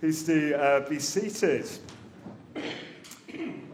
Please 0.00 0.22
do 0.22 0.54
uh, 0.54 0.88
be 0.88 1.00
seated. 1.00 1.68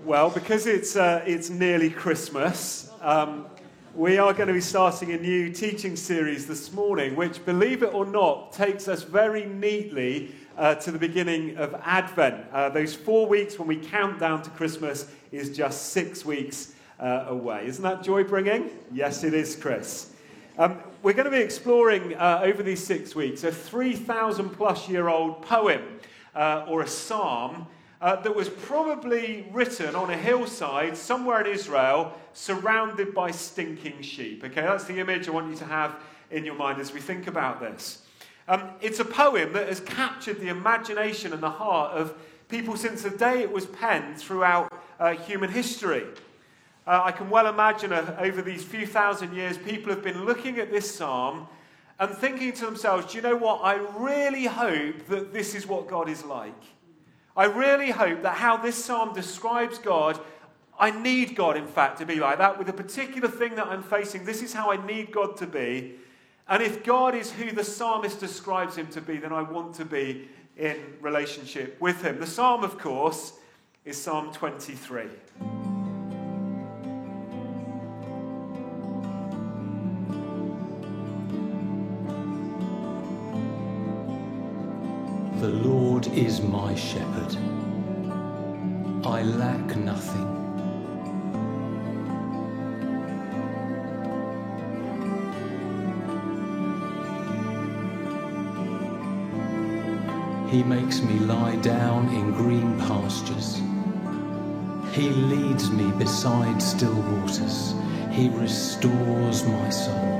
Well, 0.06 0.30
because 0.30 0.66
it's, 0.66 0.96
uh, 0.96 1.22
it's 1.26 1.50
nearly 1.50 1.90
Christmas, 1.90 2.90
um, 3.02 3.44
we 3.94 4.16
are 4.16 4.32
going 4.32 4.46
to 4.48 4.54
be 4.54 4.60
starting 4.62 5.12
a 5.12 5.18
new 5.18 5.52
teaching 5.52 5.96
series 5.96 6.46
this 6.46 6.72
morning, 6.72 7.14
which, 7.14 7.44
believe 7.44 7.82
it 7.82 7.92
or 7.92 8.06
not, 8.06 8.54
takes 8.54 8.88
us 8.88 9.02
very 9.02 9.44
neatly 9.44 10.34
uh, 10.56 10.76
to 10.76 10.90
the 10.90 10.98
beginning 10.98 11.58
of 11.58 11.74
Advent. 11.84 12.46
Uh, 12.50 12.70
those 12.70 12.94
four 12.94 13.26
weeks 13.26 13.58
when 13.58 13.68
we 13.68 13.76
count 13.76 14.18
down 14.18 14.40
to 14.44 14.50
Christmas 14.50 15.10
is 15.30 15.54
just 15.54 15.90
six 15.90 16.24
weeks 16.24 16.74
uh, 17.00 17.26
away. 17.28 17.66
Isn't 17.66 17.82
that 17.82 18.02
joy 18.02 18.24
bringing? 18.24 18.70
Yes, 18.90 19.24
it 19.24 19.34
is, 19.34 19.56
Chris. 19.56 20.10
Um, 20.56 20.78
we're 21.02 21.12
going 21.12 21.26
to 21.26 21.30
be 21.30 21.42
exploring 21.42 22.14
uh, 22.14 22.40
over 22.42 22.62
these 22.62 22.82
six 22.82 23.14
weeks 23.14 23.44
a 23.44 23.52
3,000 23.52 24.48
plus 24.48 24.88
year 24.88 25.08
old 25.08 25.42
poem 25.42 25.82
uh, 26.34 26.66
or 26.68 26.82
a 26.82 26.86
psalm 26.86 27.66
uh, 28.00 28.16
that 28.16 28.34
was 28.34 28.48
probably 28.48 29.46
written 29.52 29.94
on 29.94 30.10
a 30.10 30.16
hillside 30.16 30.96
somewhere 30.96 31.40
in 31.40 31.52
Israel, 31.52 32.12
surrounded 32.32 33.14
by 33.14 33.30
stinking 33.30 34.02
sheep. 34.02 34.44
Okay, 34.44 34.60
that's 34.60 34.84
the 34.84 34.98
image 34.98 35.28
I 35.28 35.30
want 35.30 35.50
you 35.50 35.56
to 35.56 35.64
have 35.64 35.96
in 36.30 36.44
your 36.44 36.54
mind 36.54 36.80
as 36.80 36.92
we 36.92 37.00
think 37.00 37.26
about 37.26 37.60
this. 37.60 38.02
Um, 38.46 38.70
it's 38.82 39.00
a 39.00 39.04
poem 39.04 39.52
that 39.54 39.68
has 39.68 39.80
captured 39.80 40.38
the 40.38 40.48
imagination 40.48 41.32
and 41.32 41.42
the 41.42 41.50
heart 41.50 41.92
of 41.92 42.14
people 42.48 42.76
since 42.76 43.02
the 43.02 43.10
day 43.10 43.40
it 43.40 43.50
was 43.50 43.64
penned 43.66 44.18
throughout 44.18 44.70
uh, 45.00 45.14
human 45.14 45.50
history. 45.50 46.04
Uh, 46.86 47.00
I 47.04 47.12
can 47.12 47.30
well 47.30 47.46
imagine 47.46 47.92
uh, 47.92 48.16
over 48.20 48.42
these 48.42 48.62
few 48.62 48.86
thousand 48.86 49.34
years, 49.34 49.56
people 49.56 49.88
have 49.88 50.02
been 50.02 50.26
looking 50.26 50.58
at 50.58 50.70
this 50.70 50.94
psalm 50.94 51.46
and 51.98 52.10
thinking 52.10 52.52
to 52.52 52.66
themselves, 52.66 53.12
do 53.12 53.16
you 53.16 53.22
know 53.22 53.36
what? 53.36 53.60
I 53.62 53.74
really 53.96 54.46
hope 54.46 55.06
that 55.06 55.32
this 55.32 55.54
is 55.54 55.66
what 55.66 55.88
God 55.88 56.08
is 56.08 56.24
like. 56.24 56.62
I 57.36 57.44
really 57.44 57.90
hope 57.90 58.22
that 58.22 58.36
how 58.36 58.56
this 58.56 58.82
psalm 58.82 59.12
describes 59.12 59.78
God, 59.78 60.20
I 60.78 60.90
need 60.90 61.36
God, 61.36 61.56
in 61.56 61.66
fact, 61.66 61.98
to 61.98 62.06
be 62.06 62.16
like 62.16 62.38
that 62.38 62.58
with 62.58 62.68
a 62.68 62.72
particular 62.72 63.28
thing 63.28 63.54
that 63.56 63.66
I'm 63.66 63.82
facing. 63.82 64.24
This 64.24 64.42
is 64.42 64.52
how 64.52 64.72
I 64.72 64.86
need 64.86 65.12
God 65.12 65.36
to 65.38 65.46
be. 65.46 65.94
And 66.48 66.62
if 66.62 66.84
God 66.84 67.14
is 67.14 67.32
who 67.32 67.52
the 67.52 67.64
psalmist 67.64 68.20
describes 68.20 68.76
him 68.76 68.88
to 68.88 69.00
be, 69.00 69.16
then 69.16 69.32
I 69.32 69.42
want 69.42 69.74
to 69.76 69.84
be 69.84 70.28
in 70.56 70.76
relationship 71.00 71.80
with 71.80 72.02
him. 72.02 72.20
The 72.20 72.26
psalm, 72.26 72.62
of 72.64 72.78
course, 72.78 73.34
is 73.84 74.00
Psalm 74.00 74.32
23. 74.32 75.73
Is 86.16 86.40
my 86.40 86.72
shepherd. 86.76 87.36
I 89.04 89.22
lack 89.22 89.76
nothing. 89.76 90.30
He 100.50 100.62
makes 100.62 101.02
me 101.02 101.18
lie 101.18 101.56
down 101.56 102.08
in 102.14 102.30
green 102.32 102.78
pastures. 102.78 103.60
He 104.92 105.08
leads 105.10 105.72
me 105.72 105.90
beside 105.98 106.62
still 106.62 106.94
waters. 106.94 107.74
He 108.12 108.28
restores 108.28 109.44
my 109.44 109.70
soul. 109.70 110.13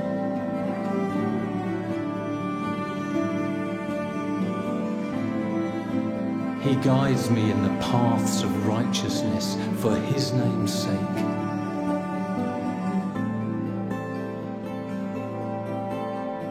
He 6.65 6.73
guides 6.77 7.29
me 7.29 7.51
in 7.51 7.61
the 7.61 7.79
paths 7.79 8.41
of 8.41 8.65
righteousness 8.65 9.55
for 9.81 9.95
his 9.95 10.33
name's 10.33 10.73
sake. 10.73 11.19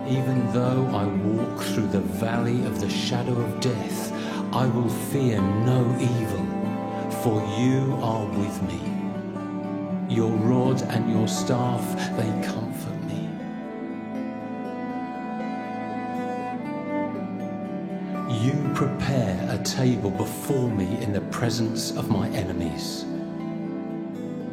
Even 0.07 0.53
though 0.53 0.87
I 0.95 1.05
walk 1.07 1.63
through 1.63 1.89
the 1.89 1.99
valley 1.99 2.65
of 2.65 2.81
the 2.81 2.89
shadow 2.89 3.33
of 3.33 3.59
death, 3.59 4.13
I 4.53 4.67
will 4.67 4.89
fear 4.89 5.41
no 5.41 5.81
evil, 5.99 6.47
for 7.25 7.43
you 7.59 7.99
are 8.01 8.27
with 8.39 8.63
me. 8.63 10.15
Your 10.15 10.31
rod 10.31 10.81
and 10.83 11.11
your 11.11 11.27
staff, 11.27 11.83
they 12.17 12.31
comfort 12.47 13.03
me. 13.03 13.04
You 18.45 18.71
prepare 18.75 19.49
a 19.49 19.57
table 19.65 20.11
before 20.11 20.69
me 20.69 21.03
in 21.03 21.15
the 21.15 21.23
presence 21.23 21.93
of 21.93 22.11
my 22.11 22.29
enemies. 22.29 23.07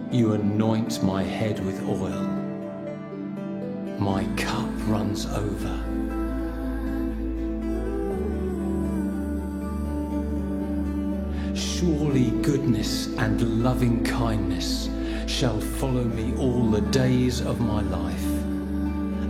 You 0.10 0.32
anoint 0.32 1.04
my 1.04 1.24
head 1.24 1.60
with 1.66 1.84
oil. 1.84 2.24
My 4.00 4.24
cup 4.38 4.70
runs 4.88 5.26
over. 5.26 5.76
Surely 11.54 12.32
goodness 12.44 13.08
and 13.18 13.62
loving 13.62 14.06
kindness 14.06 14.90
shall 15.28 15.60
follow 15.60 16.06
me 16.06 16.34
all 16.38 16.72
the 16.72 16.80
days 16.92 17.42
of 17.42 17.60
my 17.60 17.82
life, 17.82 18.32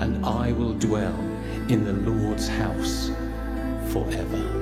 and 0.03 0.23
I 0.23 0.51
will 0.51 0.75
dwell 0.75 1.19
in 1.67 1.83
the 1.83 1.93
Lord's 1.93 2.47
house. 2.47 3.09
Forever. 3.91 4.60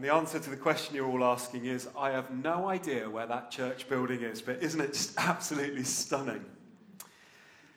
And 0.00 0.08
the 0.08 0.14
answer 0.14 0.38
to 0.38 0.48
the 0.48 0.56
question 0.56 0.96
you're 0.96 1.06
all 1.06 1.22
asking 1.22 1.66
is 1.66 1.86
I 1.94 2.08
have 2.12 2.30
no 2.30 2.70
idea 2.70 3.10
where 3.10 3.26
that 3.26 3.50
church 3.50 3.86
building 3.86 4.22
is, 4.22 4.40
but 4.40 4.62
isn't 4.62 4.80
it 4.80 4.94
just 4.94 5.12
absolutely 5.18 5.84
stunning? 5.84 6.42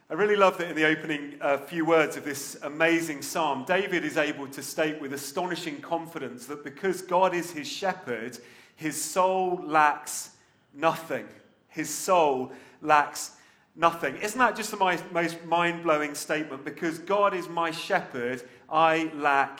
I 0.10 0.14
really 0.14 0.38
love 0.38 0.58
that 0.60 0.70
in 0.70 0.76
the 0.78 0.86
opening 0.86 1.36
uh, 1.42 1.58
few 1.58 1.84
words 1.84 2.16
of 2.16 2.24
this 2.24 2.56
amazing 2.64 3.24
psalm, 3.24 3.66
David 3.68 4.06
is 4.06 4.16
able 4.16 4.48
to 4.48 4.64
state 4.64 5.02
with 5.02 5.12
astonishing 5.12 5.82
confidence 5.82 6.46
that 6.46 6.64
because 6.64 7.02
God 7.02 7.36
is 7.36 7.52
his 7.52 7.68
shepherd, 7.68 8.38
his 8.78 9.04
soul 9.04 9.62
lacks 9.62 10.30
nothing. 10.74 11.28
His 11.68 11.90
soul 11.90 12.54
lacks 12.82 13.36
nothing. 13.76 14.16
Isn't 14.16 14.40
that 14.40 14.56
just 14.56 14.72
the 14.72 14.78
most 14.78 15.44
mind 15.44 15.84
blowing 15.84 16.16
statement? 16.16 16.64
Because 16.64 17.00
God 17.00 17.34
is 17.34 17.50
my 17.50 17.70
shepherd, 17.70 18.44
I 18.70 19.12
lack 19.14 19.60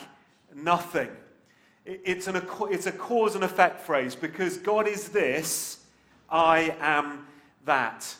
nothing. 0.56 1.10
It's, 1.86 2.28
an, 2.28 2.42
it's 2.72 2.86
a 2.86 2.92
cause 2.92 3.36
and 3.36 3.44
effect 3.44 3.82
phrase 3.82 4.16
because 4.16 4.58
God 4.58 4.88
is 4.88 5.10
this, 5.10 5.84
I 6.30 6.76
am 6.80 7.28
that. 7.66 8.16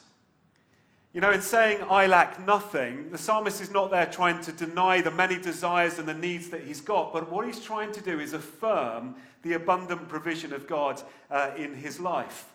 You 1.14 1.22
know, 1.22 1.32
in 1.32 1.42
saying 1.42 1.86
I 1.90 2.08
lack 2.08 2.46
nothing, 2.46 3.12
the 3.12 3.18
psalmist 3.18 3.62
is 3.62 3.70
not 3.70 3.92
there 3.92 4.08
trying 4.08 4.42
to 4.42 4.52
deny 4.52 5.00
the 5.00 5.12
many 5.12 5.38
desires 5.38 6.00
and 6.00 6.08
the 6.08 6.14
needs 6.14 6.50
that 6.50 6.64
he's 6.64 6.82
got, 6.82 7.14
but 7.14 7.32
what 7.32 7.46
he's 7.46 7.62
trying 7.62 7.92
to 7.94 8.02
do 8.02 8.20
is 8.20 8.34
affirm 8.34 9.16
the 9.44 9.54
abundant 9.54 10.10
provision 10.10 10.54
of 10.54 10.68
God 10.68 11.02
uh, 11.30 11.52
in 11.56 11.76
his 11.76 12.00
life. 12.00 12.46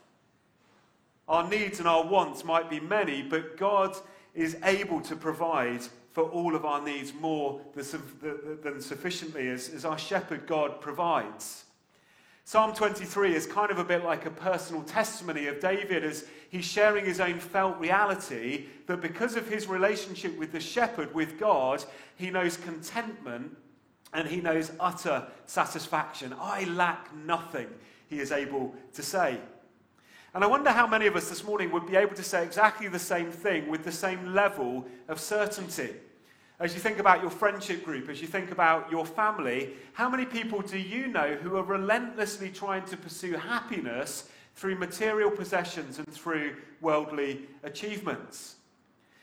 Our 1.28 1.48
needs 1.48 1.78
and 1.78 1.86
our 1.86 2.04
wants 2.04 2.44
might 2.44 2.68
be 2.68 2.80
many, 2.80 3.22
but 3.22 3.56
God 3.56 3.96
is 4.34 4.56
able 4.64 5.00
to 5.02 5.14
provide 5.14 5.82
for 6.12 6.24
all 6.24 6.54
of 6.54 6.64
our 6.64 6.82
needs 6.82 7.12
more 7.14 7.60
than 7.74 8.80
sufficiently 8.80 9.48
as, 9.48 9.68
as 9.68 9.84
our 9.84 9.98
shepherd 9.98 10.46
God 10.46 10.80
provides. 10.80 11.64
Psalm 12.44 12.74
23 12.74 13.34
is 13.34 13.46
kind 13.46 13.70
of 13.70 13.78
a 13.78 13.84
bit 13.84 14.02
like 14.04 14.24
a 14.24 14.30
personal 14.30 14.82
testimony 14.82 15.48
of 15.48 15.60
David 15.60 16.02
as 16.02 16.24
he's 16.48 16.64
sharing 16.64 17.04
his 17.04 17.20
own 17.20 17.38
felt 17.38 17.78
reality 17.78 18.64
that 18.86 19.02
because 19.02 19.36
of 19.36 19.46
his 19.46 19.66
relationship 19.66 20.36
with 20.38 20.50
the 20.50 20.60
shepherd, 20.60 21.14
with 21.14 21.38
God, 21.38 21.84
he 22.16 22.30
knows 22.30 22.56
contentment 22.56 23.54
and 24.14 24.26
he 24.26 24.40
knows 24.40 24.72
utter 24.80 25.26
satisfaction. 25.44 26.34
I 26.40 26.64
lack 26.64 27.14
nothing, 27.14 27.68
he 28.08 28.18
is 28.18 28.32
able 28.32 28.74
to 28.94 29.02
say. 29.02 29.38
And 30.34 30.44
I 30.44 30.46
wonder 30.46 30.70
how 30.70 30.86
many 30.86 31.06
of 31.06 31.16
us 31.16 31.28
this 31.28 31.44
morning 31.44 31.70
would 31.72 31.86
be 31.86 31.96
able 31.96 32.14
to 32.14 32.22
say 32.22 32.44
exactly 32.44 32.88
the 32.88 32.98
same 32.98 33.30
thing 33.30 33.68
with 33.68 33.84
the 33.84 33.92
same 33.92 34.34
level 34.34 34.86
of 35.08 35.18
certainty. 35.18 35.94
As 36.60 36.74
you 36.74 36.80
think 36.80 36.98
about 36.98 37.22
your 37.22 37.30
friendship 37.30 37.84
group, 37.84 38.08
as 38.08 38.20
you 38.20 38.26
think 38.26 38.50
about 38.50 38.90
your 38.90 39.06
family, 39.06 39.74
how 39.92 40.08
many 40.08 40.24
people 40.26 40.60
do 40.60 40.76
you 40.76 41.06
know 41.06 41.34
who 41.34 41.56
are 41.56 41.62
relentlessly 41.62 42.50
trying 42.50 42.84
to 42.86 42.96
pursue 42.96 43.34
happiness 43.34 44.28
through 44.56 44.74
material 44.74 45.30
possessions 45.30 45.98
and 45.98 46.08
through 46.08 46.56
worldly 46.80 47.42
achievements? 47.62 48.56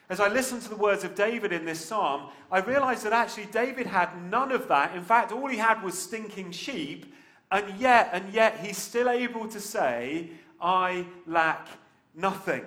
As 0.10 0.19
I 0.19 0.30
listened 0.30 0.62
to 0.62 0.69
the 0.69 0.75
words 0.75 1.04
of 1.04 1.13
David 1.13 1.51
in 1.51 1.66
this 1.66 1.84
psalm, 1.84 2.30
I 2.51 2.60
realized 2.60 3.04
that 3.04 3.13
actually 3.13 3.48
David 3.48 3.88
had 3.88 4.10
none 4.24 4.51
of 4.51 4.68
that. 4.69 4.96
In 4.96 5.04
fact, 5.04 5.31
all 5.31 5.48
he 5.48 5.58
had 5.58 5.84
was 5.84 5.98
stinking 5.98 6.51
sheep, 6.51 7.13
and 7.51 7.80
yet, 7.80 8.09
and 8.13 8.33
yet, 8.33 8.59
he's 8.59 8.77
still 8.77 9.09
able 9.09 9.47
to 9.50 9.59
say, 9.59 10.30
I 10.59 11.06
lack 11.27 11.68
nothing. 12.15 12.65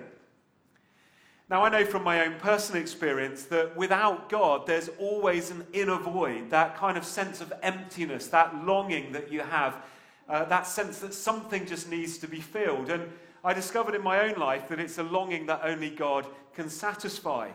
Now, 1.49 1.63
I 1.63 1.69
know 1.69 1.83
from 1.83 2.03
my 2.03 2.25
own 2.25 2.35
personal 2.39 2.81
experience 2.81 3.45
that 3.45 3.75
without 3.75 4.29
God, 4.29 4.67
there's 4.67 4.89
always 4.99 5.49
an 5.49 5.65
inner 5.73 5.97
void, 5.97 6.51
that 6.51 6.77
kind 6.77 6.95
of 6.97 7.03
sense 7.03 7.41
of 7.41 7.51
emptiness, 7.63 8.27
that 8.27 8.63
longing 8.63 9.11
that 9.13 9.31
you 9.31 9.41
have, 9.41 9.77
uh, 10.29 10.45
that 10.45 10.67
sense 10.67 10.99
that 10.99 11.13
something 11.13 11.65
just 11.65 11.89
needs 11.89 12.19
to 12.19 12.27
be 12.27 12.39
filled. 12.39 12.89
And 12.91 13.11
I 13.43 13.53
discovered 13.53 13.95
in 13.95 14.03
my 14.03 14.29
own 14.29 14.39
life 14.39 14.67
that 14.69 14.79
it's 14.79 14.99
a 14.99 15.03
longing 15.03 15.47
that 15.47 15.61
only 15.63 15.89
God 15.89 16.27
can 16.53 16.69
satisfy. 16.69 17.49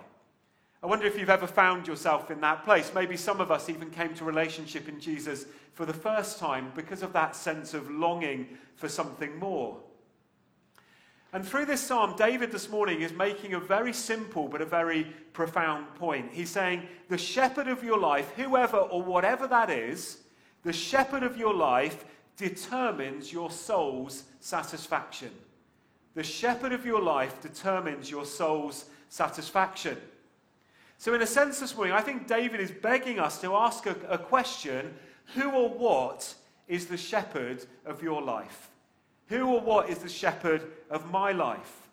I 0.84 0.86
wonder 0.86 1.06
if 1.06 1.18
you've 1.18 1.30
ever 1.30 1.46
found 1.46 1.88
yourself 1.88 2.30
in 2.30 2.42
that 2.42 2.62
place. 2.62 2.92
Maybe 2.94 3.16
some 3.16 3.40
of 3.40 3.50
us 3.50 3.70
even 3.70 3.88
came 3.88 4.12
to 4.16 4.24
relationship 4.26 4.86
in 4.86 5.00
Jesus 5.00 5.46
for 5.72 5.86
the 5.86 5.94
first 5.94 6.38
time 6.38 6.72
because 6.76 7.02
of 7.02 7.14
that 7.14 7.34
sense 7.34 7.72
of 7.72 7.90
longing 7.90 8.58
for 8.76 8.86
something 8.90 9.34
more. 9.38 9.78
And 11.32 11.42
through 11.42 11.64
this 11.64 11.80
psalm, 11.80 12.16
David 12.18 12.52
this 12.52 12.68
morning 12.68 13.00
is 13.00 13.14
making 13.14 13.54
a 13.54 13.60
very 13.60 13.94
simple 13.94 14.46
but 14.46 14.60
a 14.60 14.66
very 14.66 15.04
profound 15.32 15.86
point. 15.94 16.28
He's 16.32 16.50
saying, 16.50 16.82
The 17.08 17.16
shepherd 17.16 17.66
of 17.66 17.82
your 17.82 17.98
life, 17.98 18.30
whoever 18.36 18.76
or 18.76 19.02
whatever 19.02 19.46
that 19.46 19.70
is, 19.70 20.18
the 20.64 20.72
shepherd 20.74 21.22
of 21.22 21.38
your 21.38 21.54
life 21.54 22.04
determines 22.36 23.32
your 23.32 23.50
soul's 23.50 24.24
satisfaction. 24.40 25.30
The 26.14 26.22
shepherd 26.22 26.74
of 26.74 26.84
your 26.84 27.00
life 27.00 27.40
determines 27.40 28.10
your 28.10 28.26
soul's 28.26 28.84
satisfaction. 29.08 29.96
So, 30.98 31.14
in 31.14 31.22
a 31.22 31.26
sense, 31.26 31.60
this 31.60 31.76
morning, 31.76 31.92
I 31.92 32.00
think 32.00 32.26
David 32.26 32.60
is 32.60 32.70
begging 32.70 33.18
us 33.18 33.40
to 33.40 33.54
ask 33.54 33.86
a, 33.86 33.96
a 34.08 34.18
question 34.18 34.94
who 35.34 35.50
or 35.50 35.68
what 35.68 36.34
is 36.68 36.86
the 36.86 36.96
shepherd 36.96 37.64
of 37.84 38.02
your 38.02 38.22
life? 38.22 38.70
Who 39.28 39.46
or 39.46 39.60
what 39.60 39.88
is 39.88 39.98
the 39.98 40.08
shepherd 40.08 40.62
of 40.90 41.10
my 41.10 41.32
life? 41.32 41.88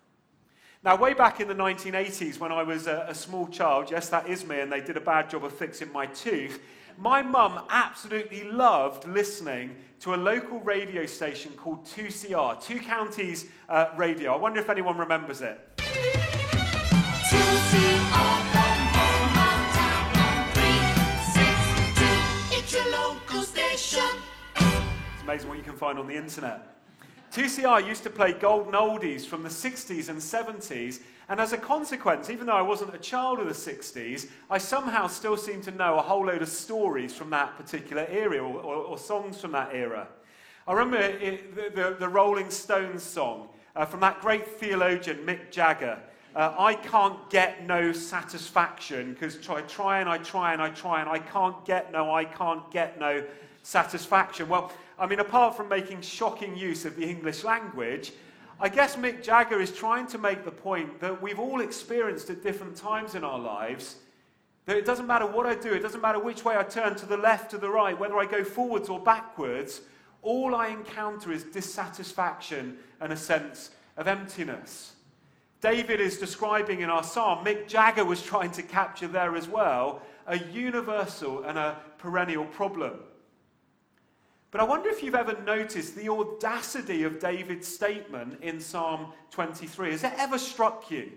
Now, 0.84 0.96
way 0.96 1.14
back 1.14 1.40
in 1.40 1.46
the 1.46 1.54
1980s, 1.54 2.40
when 2.40 2.50
I 2.50 2.62
was 2.62 2.86
a, 2.88 3.06
a, 3.08 3.14
small 3.14 3.46
child, 3.46 3.90
yes, 3.90 4.08
that 4.08 4.28
is 4.28 4.44
me, 4.44 4.60
and 4.60 4.72
they 4.72 4.80
did 4.80 4.96
a 4.96 5.00
bad 5.00 5.30
job 5.30 5.44
of 5.44 5.52
fixing 5.52 5.92
my 5.92 6.06
tooth, 6.06 6.60
my 6.98 7.22
mum 7.22 7.64
absolutely 7.70 8.44
loved 8.44 9.06
listening 9.06 9.76
to 10.00 10.14
a 10.14 10.16
local 10.16 10.60
radio 10.60 11.06
station 11.06 11.52
called 11.52 11.84
2CR, 11.86 12.60
Two 12.62 12.80
Counties 12.80 13.46
uh, 13.68 13.90
Radio. 13.96 14.34
I 14.34 14.36
wonder 14.36 14.60
if 14.60 14.68
anyone 14.68 14.98
remembers 14.98 15.40
it. 15.40 15.60
Amazing 25.32 25.48
what 25.48 25.56
you 25.56 25.64
can 25.64 25.78
find 25.78 25.98
on 25.98 26.06
the 26.06 26.14
internet. 26.14 26.76
2CR 27.32 27.86
used 27.86 28.02
to 28.02 28.10
play 28.10 28.34
golden 28.34 28.74
oldies 28.74 29.24
from 29.24 29.42
the 29.42 29.48
60s 29.48 30.10
and 30.10 30.18
70s, 30.18 31.00
and 31.30 31.40
as 31.40 31.54
a 31.54 31.56
consequence, 31.56 32.28
even 32.28 32.46
though 32.46 32.52
I 32.52 32.60
wasn't 32.60 32.94
a 32.94 32.98
child 32.98 33.38
of 33.38 33.46
the 33.46 33.54
60s, 33.54 34.28
I 34.50 34.58
somehow 34.58 35.06
still 35.06 35.38
seem 35.38 35.62
to 35.62 35.70
know 35.70 35.98
a 35.98 36.02
whole 36.02 36.26
load 36.26 36.42
of 36.42 36.50
stories 36.50 37.14
from 37.14 37.30
that 37.30 37.56
particular 37.56 38.06
era 38.10 38.40
or, 38.40 38.60
or, 38.60 38.74
or 38.74 38.98
songs 38.98 39.40
from 39.40 39.52
that 39.52 39.70
era. 39.74 40.06
I 40.68 40.74
remember 40.74 40.98
it, 40.98 41.54
the, 41.54 41.82
the, 41.82 41.96
the, 41.98 42.08
Rolling 42.10 42.50
Stones 42.50 43.02
song 43.02 43.48
uh, 43.74 43.86
from 43.86 44.00
that 44.00 44.20
great 44.20 44.46
theologian 44.46 45.24
Mick 45.24 45.50
Jagger. 45.50 45.98
Uh, 46.36 46.54
I 46.58 46.74
can't 46.74 47.30
get 47.30 47.66
no 47.66 47.92
satisfaction 47.92 49.14
because 49.14 49.38
I 49.48 49.62
try 49.62 50.00
and 50.00 50.10
I 50.10 50.18
try 50.18 50.52
and 50.52 50.60
I 50.60 50.68
try 50.68 51.00
and 51.00 51.08
I 51.08 51.20
can't 51.20 51.64
get 51.64 51.90
no, 51.90 52.14
I 52.14 52.26
can't 52.26 52.70
get 52.70 53.00
no 53.00 53.24
satisfaction. 53.62 54.48
Well, 54.48 54.72
I 55.02 55.06
mean, 55.08 55.18
apart 55.18 55.56
from 55.56 55.68
making 55.68 56.00
shocking 56.02 56.56
use 56.56 56.84
of 56.84 56.94
the 56.94 57.04
English 57.04 57.42
language, 57.42 58.12
I 58.60 58.68
guess 58.68 58.94
Mick 58.94 59.20
Jagger 59.20 59.60
is 59.60 59.72
trying 59.72 60.06
to 60.06 60.16
make 60.16 60.44
the 60.44 60.52
point 60.52 61.00
that 61.00 61.20
we've 61.20 61.40
all 61.40 61.60
experienced 61.60 62.30
at 62.30 62.44
different 62.44 62.76
times 62.76 63.16
in 63.16 63.24
our 63.24 63.38
lives 63.38 63.96
that 64.66 64.76
it 64.76 64.86
doesn't 64.86 65.08
matter 65.08 65.26
what 65.26 65.44
I 65.44 65.56
do, 65.56 65.72
it 65.72 65.80
doesn't 65.80 66.00
matter 66.00 66.20
which 66.20 66.44
way 66.44 66.56
I 66.56 66.62
turn, 66.62 66.94
to 66.94 67.06
the 67.06 67.16
left, 67.16 67.50
to 67.50 67.58
the 67.58 67.68
right, 67.68 67.98
whether 67.98 68.16
I 68.16 68.26
go 68.26 68.44
forwards 68.44 68.88
or 68.88 69.00
backwards, 69.00 69.80
all 70.22 70.54
I 70.54 70.68
encounter 70.68 71.32
is 71.32 71.42
dissatisfaction 71.42 72.78
and 73.00 73.12
a 73.12 73.16
sense 73.16 73.72
of 73.96 74.06
emptiness. 74.06 74.92
David 75.60 76.00
is 76.00 76.18
describing 76.18 76.82
in 76.82 76.90
our 76.90 77.02
psalm, 77.02 77.44
Mick 77.44 77.66
Jagger 77.66 78.04
was 78.04 78.22
trying 78.22 78.52
to 78.52 78.62
capture 78.62 79.08
there 79.08 79.34
as 79.34 79.48
well, 79.48 80.00
a 80.28 80.38
universal 80.38 81.42
and 81.42 81.58
a 81.58 81.76
perennial 81.98 82.44
problem. 82.44 83.00
But 84.52 84.60
I 84.60 84.64
wonder 84.64 84.90
if 84.90 85.02
you've 85.02 85.14
ever 85.14 85.36
noticed 85.44 85.96
the 85.96 86.10
audacity 86.10 87.04
of 87.04 87.18
David's 87.18 87.66
statement 87.66 88.38
in 88.42 88.60
Psalm 88.60 89.06
23. 89.30 89.92
Has 89.92 90.04
it 90.04 90.12
ever 90.18 90.38
struck 90.38 90.90
you? 90.90 91.10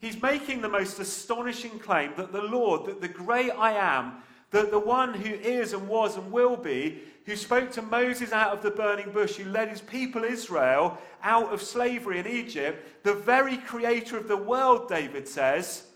He's 0.00 0.22
making 0.22 0.62
the 0.62 0.68
most 0.68 1.00
astonishing 1.00 1.80
claim 1.80 2.12
that 2.16 2.32
the 2.32 2.40
Lord, 2.42 2.86
that 2.86 3.00
the 3.00 3.08
great 3.08 3.50
I 3.50 3.72
am, 3.72 4.22
that 4.52 4.70
the 4.70 4.78
one 4.78 5.12
who 5.12 5.34
is 5.34 5.72
and 5.72 5.88
was 5.88 6.16
and 6.16 6.30
will 6.30 6.56
be, 6.56 7.02
who 7.26 7.34
spoke 7.34 7.72
to 7.72 7.82
Moses 7.82 8.32
out 8.32 8.52
of 8.52 8.62
the 8.62 8.70
burning 8.70 9.10
bush, 9.10 9.34
who 9.34 9.50
led 9.50 9.68
his 9.68 9.80
people 9.80 10.22
Israel 10.22 10.96
out 11.24 11.52
of 11.52 11.60
slavery 11.60 12.20
in 12.20 12.26
Egypt, 12.28 13.04
the 13.04 13.14
very 13.14 13.56
creator 13.56 14.16
of 14.16 14.28
the 14.28 14.36
world, 14.36 14.88
David 14.88 15.26
says, 15.26 15.86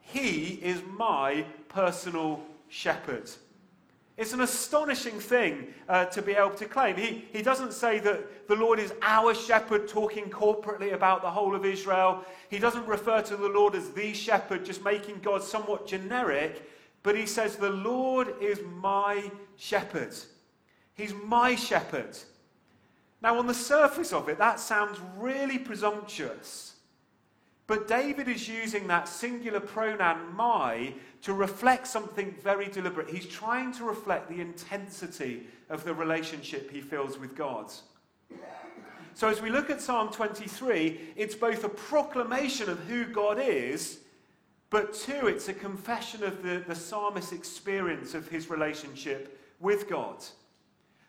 he 0.00 0.60
is 0.62 0.82
my 0.96 1.44
personal 1.68 2.42
shepherd. 2.68 3.30
It's 4.16 4.32
an 4.32 4.40
astonishing 4.40 5.20
thing 5.20 5.74
uh, 5.88 6.06
to 6.06 6.22
be 6.22 6.32
able 6.32 6.54
to 6.54 6.64
claim. 6.64 6.96
He, 6.96 7.26
he 7.32 7.42
doesn't 7.42 7.74
say 7.74 7.98
that 7.98 8.48
the 8.48 8.54
Lord 8.54 8.78
is 8.78 8.94
our 9.02 9.34
shepherd, 9.34 9.88
talking 9.88 10.30
corporately 10.30 10.94
about 10.94 11.20
the 11.20 11.30
whole 11.30 11.54
of 11.54 11.66
Israel. 11.66 12.24
He 12.48 12.58
doesn't 12.58 12.86
refer 12.86 13.20
to 13.22 13.36
the 13.36 13.48
Lord 13.48 13.74
as 13.74 13.90
the 13.90 14.14
shepherd, 14.14 14.64
just 14.64 14.82
making 14.82 15.20
God 15.20 15.42
somewhat 15.42 15.86
generic. 15.86 16.70
But 17.02 17.16
he 17.16 17.26
says, 17.26 17.56
The 17.56 17.70
Lord 17.70 18.34
is 18.40 18.60
my 18.62 19.30
shepherd. 19.56 20.14
He's 20.94 21.12
my 21.12 21.54
shepherd. 21.54 22.16
Now, 23.20 23.38
on 23.38 23.46
the 23.46 23.54
surface 23.54 24.14
of 24.14 24.30
it, 24.30 24.38
that 24.38 24.60
sounds 24.60 24.98
really 25.18 25.58
presumptuous. 25.58 26.75
But 27.66 27.88
David 27.88 28.28
is 28.28 28.48
using 28.48 28.86
that 28.86 29.08
singular 29.08 29.58
pronoun 29.60 30.34
my 30.34 30.94
to 31.22 31.32
reflect 31.32 31.88
something 31.88 32.34
very 32.42 32.68
deliberate. 32.68 33.10
He's 33.10 33.26
trying 33.26 33.72
to 33.72 33.84
reflect 33.84 34.28
the 34.28 34.40
intensity 34.40 35.46
of 35.68 35.82
the 35.82 35.92
relationship 35.92 36.70
he 36.70 36.80
feels 36.80 37.18
with 37.18 37.34
God. 37.34 37.72
So, 39.14 39.28
as 39.28 39.40
we 39.40 39.50
look 39.50 39.70
at 39.70 39.80
Psalm 39.80 40.12
23, 40.12 41.00
it's 41.16 41.34
both 41.34 41.64
a 41.64 41.70
proclamation 41.70 42.68
of 42.68 42.78
who 42.80 43.06
God 43.06 43.38
is, 43.40 44.00
but 44.68 44.92
two, 44.92 45.26
it's 45.26 45.48
a 45.48 45.54
confession 45.54 46.22
of 46.22 46.42
the, 46.42 46.62
the 46.66 46.74
psalmist's 46.74 47.32
experience 47.32 48.14
of 48.14 48.28
his 48.28 48.50
relationship 48.50 49.40
with 49.58 49.88
God. 49.88 50.22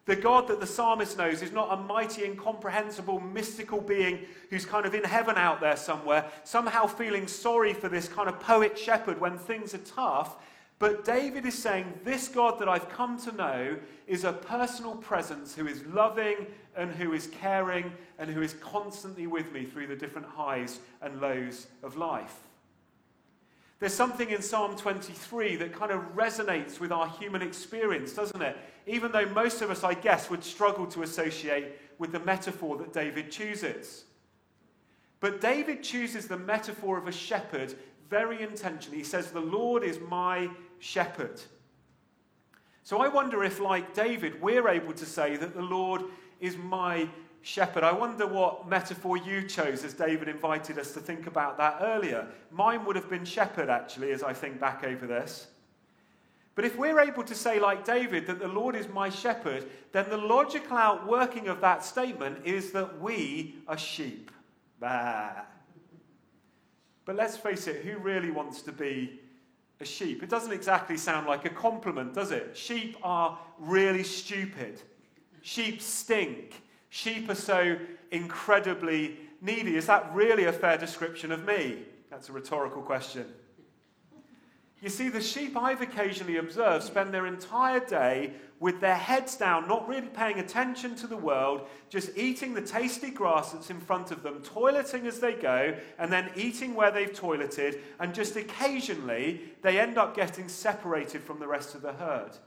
The 0.08 0.16
God 0.16 0.48
that 0.48 0.62
the 0.62 0.66
psalmist 0.66 1.18
knows 1.18 1.42
is 1.42 1.52
not 1.52 1.68
a 1.72 1.84
mighty, 1.84 2.24
incomprehensible, 2.24 3.20
mystical 3.20 3.82
being 3.82 4.26
who's 4.50 4.66
kind 4.66 4.86
of 4.86 4.96
in 4.96 5.04
heaven 5.04 5.36
out 5.36 5.60
there 5.60 5.76
somewhere, 5.76 6.32
somehow 6.46 6.88
feeling 6.88 7.28
sorry 7.28 7.74
for 7.74 7.90
this 7.90 8.08
kind 8.08 8.30
of 8.30 8.40
poet 8.40 8.80
shepherd 8.80 9.20
when 9.20 9.38
things 9.38 9.74
are 9.74 9.80
tough. 9.80 10.38
But 10.80 11.04
David 11.04 11.46
is 11.46 11.58
saying, 11.58 11.92
This 12.06 12.30
God 12.30 12.58
that 12.60 12.70
I've 12.70 12.88
come 12.88 13.20
to 13.24 13.34
know 13.34 13.78
is 14.08 14.24
a 14.24 14.32
personal 14.32 14.96
presence 14.96 15.54
who 15.54 15.68
is 15.68 15.86
loving 15.88 16.48
and 16.78 16.90
who 16.90 17.12
is 17.12 17.28
caring 17.28 17.92
and 18.18 18.30
who 18.30 18.42
is 18.42 18.54
constantly 18.62 19.28
with 19.28 19.52
me 19.52 19.66
through 19.66 19.88
the 19.88 19.96
different 19.96 20.28
highs 20.28 20.80
and 21.02 21.20
lows 21.20 21.68
of 21.84 21.98
life. 21.98 22.48
There's 23.80 23.94
something 23.94 24.30
in 24.30 24.42
Psalm 24.42 24.78
23 24.78 25.58
that 25.58 25.74
kind 25.74 25.92
of 25.92 26.16
resonates 26.16 26.80
with 26.80 26.94
our 26.94 27.10
human 27.10 27.42
experience, 27.42 28.14
doesn't 28.14 28.42
it? 28.42 28.56
Even 28.88 29.12
though 29.12 29.28
most 29.28 29.62
of 29.62 29.70
us, 29.70 29.84
I 29.84 29.94
guess, 29.94 30.30
would 30.30 30.44
struggle 30.44 30.88
to 30.88 31.04
associate 31.04 31.74
with 32.00 32.12
the 32.12 32.20
metaphor 32.22 32.78
that 32.78 32.94
David 32.94 33.30
chooses. 33.30 34.06
But 35.20 35.42
David 35.42 35.84
chooses 35.84 36.28
the 36.28 36.38
metaphor 36.38 36.98
of 36.98 37.08
a 37.08 37.12
shepherd 37.12 37.76
very 38.10 38.42
intentionally. 38.42 39.00
He 39.00 39.04
says, 39.04 39.32
The 39.32 39.40
Lord 39.40 39.84
is 39.84 40.00
my 40.00 40.50
shepherd. 40.80 41.42
So 42.84 43.00
I 43.00 43.10
wonder 43.10 43.44
if, 43.44 43.60
like 43.60 43.94
David, 43.94 44.42
we're 44.42 44.70
able 44.70 44.94
to 44.94 45.06
say 45.06 45.36
that 45.36 45.54
the 45.54 45.62
Lord 45.62 46.04
is 46.40 46.56
my 46.56 47.10
shepherd. 47.42 47.84
I 47.84 47.92
wonder 47.92 48.26
what 48.26 48.68
metaphor 48.70 49.18
you 49.18 49.46
chose 49.48 49.84
as 49.84 49.94
David 49.94 50.30
invited 50.30 50.80
us 50.80 50.94
to 50.94 51.02
think 51.02 51.28
about 51.28 51.58
that 51.58 51.80
earlier. 51.82 52.28
Mine 52.52 52.86
would 52.86 52.96
have 52.96 53.10
been 53.10 53.26
shepherd, 53.26 53.70
actually, 53.70 54.12
as 54.12 54.24
I 54.24 54.34
think 54.34 54.60
back 54.60 54.84
over 54.86 55.06
this. 55.06 55.48
But 56.58 56.66
if 56.66 56.76
we're 56.76 57.00
able 57.00 57.24
to 57.24 57.36
say, 57.36 57.60
like 57.60 57.86
David, 57.86 58.26
that 58.26 58.40
the 58.40 58.48
Lord 58.48 58.76
is 58.76 58.90
my 58.90 59.12
shepherd, 59.12 59.68
then 59.92 60.10
the 60.10 60.18
logical 60.18 60.76
outworking 60.76 61.50
of 61.50 61.62
that 61.62 61.86
statement 61.86 62.40
is 62.48 62.72
that 62.72 63.00
we 63.00 63.58
are 63.68 63.78
sheep. 63.78 64.32
Bah. 64.80 65.44
But 67.06 67.16
let's 67.16 67.38
face 67.38 67.68
it, 67.68 67.86
who 67.86 68.00
really 68.00 68.32
wants 68.32 68.64
to 68.64 68.72
be 68.72 69.20
a 69.80 69.86
sheep? 69.86 70.24
It 70.24 70.30
doesn't 70.30 70.52
exactly 70.52 70.98
sound 70.98 71.28
like 71.28 71.46
a 71.46 71.52
compliment, 71.52 72.16
does 72.16 72.32
it? 72.32 72.58
Sheep 72.58 72.98
are 73.04 73.38
really 73.60 74.04
stupid. 74.04 74.82
Sheep 75.44 75.80
stink. 75.80 76.64
Sheep 76.90 77.30
are 77.30 77.36
so 77.36 77.78
incredibly 78.10 79.20
needy. 79.42 79.76
Is 79.76 79.86
that 79.86 80.12
really 80.12 80.46
a 80.46 80.54
fair 80.54 80.80
description 80.80 81.32
of 81.32 81.46
me? 81.46 81.84
That's 82.10 82.30
a 82.30 82.32
rhetorical 82.32 82.82
question. 82.82 83.28
You 84.80 84.90
see, 84.90 85.10
the 85.10 85.22
sheep 85.22 85.58
I've 85.58 85.82
occasionally 85.82 86.38
observed 86.38 86.84
spend 86.84 87.12
their 87.12 87.26
entire 87.26 87.80
day 87.80 88.34
with 88.60 88.80
their 88.80 88.96
heads 88.96 89.36
down, 89.36 89.68
not 89.68 89.88
really 89.88 90.08
paying 90.08 90.40
attention 90.40 90.96
to 90.96 91.08
the 91.08 91.18
world, 91.18 91.62
just 91.90 92.16
eating 92.16 92.54
the 92.54 92.62
tasty 92.62 93.10
grass 93.10 93.52
that's 93.52 93.72
in 93.72 93.80
front 93.80 94.12
of 94.12 94.22
them, 94.22 94.42
toileting 94.42 95.06
as 95.06 95.20
they 95.20 95.34
go, 95.34 95.76
and 95.98 96.12
then 96.12 96.30
eating 96.36 96.76
where 96.76 96.92
they've 96.92 97.14
toileted, 97.14 97.80
and 98.00 98.14
just 98.14 98.36
occasionally 98.36 99.42
they 99.64 99.80
end 99.80 99.98
up 99.98 100.16
getting 100.16 100.48
separated 100.48 101.24
from 101.24 101.40
the 101.40 101.48
rest 101.48 101.74
of 101.74 101.82
the 101.82 101.94
herd. 101.94 102.38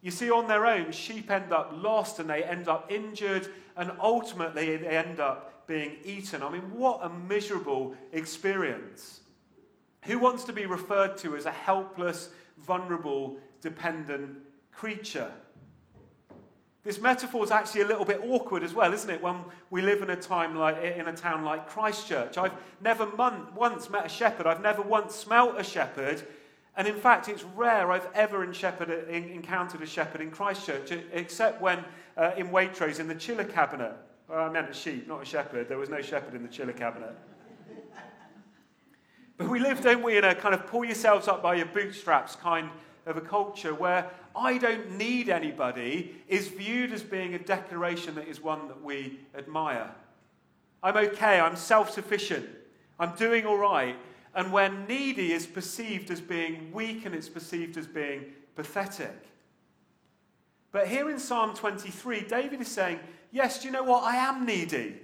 You 0.00 0.10
see, 0.10 0.30
on 0.30 0.48
their 0.48 0.66
own, 0.66 0.90
sheep 0.90 1.30
end 1.30 1.52
up 1.52 1.72
lost 1.74 2.18
and 2.18 2.28
they 2.28 2.42
end 2.42 2.68
up 2.68 2.90
injured, 2.90 3.48
and 3.76 3.92
ultimately 4.00 4.76
they 4.76 4.96
end 4.96 5.20
up 5.20 5.66
being 5.68 5.96
eaten. 6.04 6.42
I 6.42 6.50
mean, 6.50 6.72
what 6.72 7.00
a 7.04 7.08
miserable 7.08 7.94
experience. 8.12 9.20
Who 10.04 10.18
wants 10.18 10.44
to 10.44 10.52
be 10.52 10.66
referred 10.66 11.16
to 11.18 11.36
as 11.36 11.46
a 11.46 11.50
helpless, 11.50 12.30
vulnerable, 12.58 13.38
dependent 13.60 14.38
creature? 14.72 15.30
This 16.82 16.98
metaphor 16.98 17.44
is 17.44 17.50
actually 17.50 17.82
a 17.82 17.86
little 17.86 18.06
bit 18.06 18.20
awkward 18.24 18.62
as 18.62 18.72
well, 18.72 18.94
isn't 18.94 19.10
it? 19.10 19.22
When 19.22 19.44
we 19.68 19.82
live 19.82 20.00
in 20.00 20.08
a 20.08 20.16
time 20.16 20.56
like 20.56 20.82
in 20.82 21.06
a 21.06 21.12
town 21.14 21.44
like 21.44 21.68
Christchurch, 21.68 22.38
I've 22.38 22.54
never 22.80 23.04
mon- 23.04 23.54
once 23.54 23.90
met 23.90 24.06
a 24.06 24.08
shepherd. 24.08 24.46
I've 24.46 24.62
never 24.62 24.80
once 24.80 25.14
smelt 25.14 25.60
a 25.60 25.64
shepherd, 25.64 26.22
and 26.78 26.88
in 26.88 26.94
fact, 26.94 27.28
it's 27.28 27.44
rare 27.44 27.92
I've 27.92 28.08
ever 28.14 28.44
in 28.44 28.54
shepherd, 28.54 28.88
in, 29.10 29.24
encountered 29.24 29.82
a 29.82 29.86
shepherd 29.86 30.22
in 30.22 30.30
Christchurch, 30.30 30.90
except 31.12 31.60
when 31.60 31.84
uh, 32.16 32.30
in 32.38 32.48
Waitrose 32.48 32.98
in 32.98 33.08
the 33.08 33.14
chiller 33.14 33.44
cabinet. 33.44 33.92
Well, 34.26 34.40
I 34.40 34.48
meant 34.48 34.70
a 34.70 34.74
sheep, 34.74 35.06
not 35.06 35.20
a 35.20 35.26
shepherd. 35.26 35.68
There 35.68 35.76
was 35.76 35.90
no 35.90 36.00
shepherd 36.00 36.34
in 36.34 36.42
the 36.42 36.48
chiller 36.48 36.72
cabinet. 36.72 37.14
But 39.40 39.48
we 39.48 39.58
live, 39.58 39.80
don't 39.80 40.02
we, 40.02 40.18
in 40.18 40.24
a 40.24 40.34
kind 40.34 40.54
of 40.54 40.66
pull 40.66 40.84
yourselves 40.84 41.26
up 41.26 41.42
by 41.42 41.54
your 41.54 41.64
bootstraps 41.64 42.36
kind 42.36 42.68
of 43.06 43.16
a 43.16 43.22
culture 43.22 43.74
where 43.74 44.10
I 44.36 44.58
don't 44.58 44.98
need 44.98 45.30
anybody 45.30 46.14
is 46.28 46.48
viewed 46.48 46.92
as 46.92 47.02
being 47.02 47.32
a 47.32 47.38
declaration 47.38 48.14
that 48.16 48.28
is 48.28 48.42
one 48.42 48.68
that 48.68 48.82
we 48.82 49.18
admire. 49.34 49.90
I'm 50.82 50.94
okay, 50.94 51.40
I'm 51.40 51.56
self 51.56 51.90
sufficient, 51.90 52.50
I'm 52.98 53.16
doing 53.16 53.46
all 53.46 53.56
right. 53.56 53.96
And 54.34 54.52
when 54.52 54.84
needy 54.86 55.32
is 55.32 55.46
perceived 55.46 56.10
as 56.10 56.20
being 56.20 56.70
weak 56.70 57.06
and 57.06 57.14
it's 57.14 57.30
perceived 57.30 57.78
as 57.78 57.86
being 57.86 58.26
pathetic. 58.56 59.24
But 60.70 60.86
here 60.86 61.08
in 61.08 61.18
Psalm 61.18 61.54
23, 61.54 62.24
David 62.24 62.60
is 62.60 62.68
saying, 62.68 63.00
Yes, 63.32 63.62
do 63.62 63.68
you 63.68 63.72
know 63.72 63.84
what? 63.84 64.04
I 64.04 64.16
am 64.16 64.44
needy. 64.44 64.96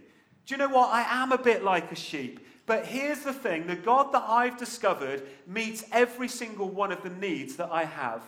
Do 0.44 0.54
you 0.54 0.58
know 0.58 0.68
what? 0.68 0.92
I 0.92 1.22
am 1.22 1.32
a 1.32 1.38
bit 1.38 1.64
like 1.64 1.90
a 1.90 1.96
sheep. 1.96 2.46
But 2.66 2.86
here's 2.86 3.20
the 3.20 3.32
thing 3.32 3.66
the 3.66 3.76
God 3.76 4.12
that 4.12 4.24
I've 4.26 4.58
discovered 4.58 5.22
meets 5.46 5.84
every 5.92 6.28
single 6.28 6.68
one 6.68 6.92
of 6.92 7.02
the 7.02 7.10
needs 7.10 7.56
that 7.56 7.70
I 7.70 7.84
have. 7.84 8.22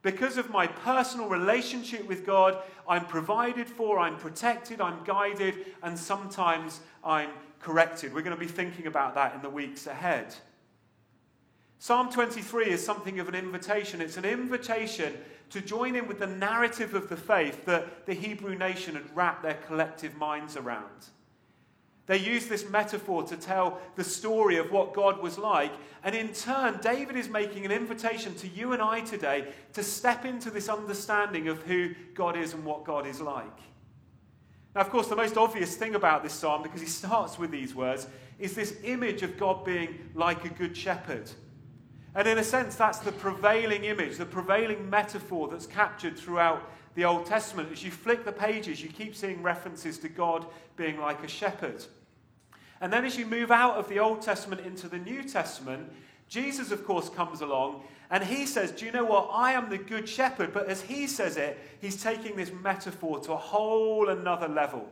Because 0.00 0.36
of 0.36 0.50
my 0.50 0.66
personal 0.66 1.28
relationship 1.28 2.08
with 2.08 2.26
God, 2.26 2.58
I'm 2.88 3.06
provided 3.06 3.68
for, 3.68 4.00
I'm 4.00 4.16
protected, 4.16 4.80
I'm 4.80 5.04
guided, 5.04 5.54
and 5.82 5.96
sometimes 5.96 6.80
I'm 7.04 7.30
corrected. 7.60 8.12
We're 8.12 8.22
going 8.22 8.36
to 8.36 8.40
be 8.40 8.48
thinking 8.48 8.88
about 8.88 9.14
that 9.14 9.34
in 9.36 9.42
the 9.42 9.50
weeks 9.50 9.86
ahead. 9.86 10.34
Psalm 11.78 12.10
23 12.10 12.70
is 12.70 12.84
something 12.84 13.20
of 13.20 13.28
an 13.28 13.34
invitation. 13.36 14.00
It's 14.00 14.16
an 14.16 14.24
invitation 14.24 15.14
to 15.50 15.60
join 15.60 15.94
in 15.94 16.08
with 16.08 16.18
the 16.18 16.26
narrative 16.26 16.94
of 16.94 17.08
the 17.08 17.16
faith 17.16 17.64
that 17.66 18.06
the 18.06 18.14
Hebrew 18.14 18.56
nation 18.56 18.94
had 18.94 19.16
wrapped 19.16 19.42
their 19.42 19.58
collective 19.66 20.16
minds 20.16 20.56
around. 20.56 21.06
They 22.06 22.18
use 22.18 22.46
this 22.46 22.68
metaphor 22.68 23.22
to 23.24 23.36
tell 23.36 23.80
the 23.94 24.02
story 24.02 24.56
of 24.56 24.72
what 24.72 24.92
God 24.92 25.22
was 25.22 25.38
like. 25.38 25.72
And 26.02 26.14
in 26.14 26.32
turn, 26.32 26.80
David 26.82 27.16
is 27.16 27.28
making 27.28 27.64
an 27.64 27.70
invitation 27.70 28.34
to 28.36 28.48
you 28.48 28.72
and 28.72 28.82
I 28.82 29.00
today 29.02 29.52
to 29.74 29.84
step 29.84 30.24
into 30.24 30.50
this 30.50 30.68
understanding 30.68 31.48
of 31.48 31.62
who 31.62 31.94
God 32.14 32.36
is 32.36 32.54
and 32.54 32.64
what 32.64 32.84
God 32.84 33.06
is 33.06 33.20
like. 33.20 33.56
Now, 34.74 34.80
of 34.80 34.90
course, 34.90 35.06
the 35.06 35.16
most 35.16 35.36
obvious 35.36 35.76
thing 35.76 35.94
about 35.94 36.22
this 36.22 36.32
psalm, 36.32 36.62
because 36.62 36.80
he 36.80 36.86
starts 36.86 37.38
with 37.38 37.50
these 37.50 37.74
words, 37.74 38.08
is 38.38 38.54
this 38.54 38.78
image 38.82 39.22
of 39.22 39.36
God 39.36 39.64
being 39.64 40.10
like 40.14 40.44
a 40.44 40.48
good 40.48 40.76
shepherd. 40.76 41.30
And 42.14 42.28
in 42.28 42.38
a 42.38 42.44
sense, 42.44 42.76
that's 42.76 42.98
the 42.98 43.12
prevailing 43.12 43.84
image, 43.84 44.18
the 44.18 44.26
prevailing 44.26 44.88
metaphor 44.90 45.48
that's 45.48 45.66
captured 45.66 46.18
throughout 46.18 46.70
the 46.94 47.04
Old 47.04 47.24
Testament. 47.24 47.72
As 47.72 47.82
you 47.82 47.90
flick 47.90 48.24
the 48.24 48.32
pages, 48.32 48.82
you 48.82 48.90
keep 48.90 49.14
seeing 49.14 49.42
references 49.42 49.98
to 49.98 50.08
God 50.08 50.46
being 50.76 51.00
like 51.00 51.24
a 51.24 51.28
shepherd. 51.28 51.84
And 52.82 52.92
then 52.92 53.04
as 53.04 53.16
you 53.16 53.24
move 53.24 53.50
out 53.50 53.76
of 53.76 53.88
the 53.88 53.98
Old 53.98 54.20
Testament 54.20 54.60
into 54.66 54.88
the 54.88 54.98
New 54.98 55.22
Testament, 55.22 55.90
Jesus, 56.28 56.70
of 56.70 56.84
course, 56.84 57.08
comes 57.08 57.40
along 57.40 57.82
and 58.10 58.22
he 58.22 58.44
says, 58.44 58.72
Do 58.72 58.84
you 58.84 58.92
know 58.92 59.04
what? 59.04 59.30
I 59.32 59.52
am 59.52 59.70
the 59.70 59.78
good 59.78 60.08
shepherd. 60.08 60.52
But 60.52 60.66
as 60.66 60.82
he 60.82 61.06
says 61.06 61.36
it, 61.36 61.58
he's 61.80 62.02
taking 62.02 62.36
this 62.36 62.52
metaphor 62.52 63.20
to 63.20 63.32
a 63.32 63.36
whole 63.36 64.10
another 64.10 64.48
level. 64.48 64.86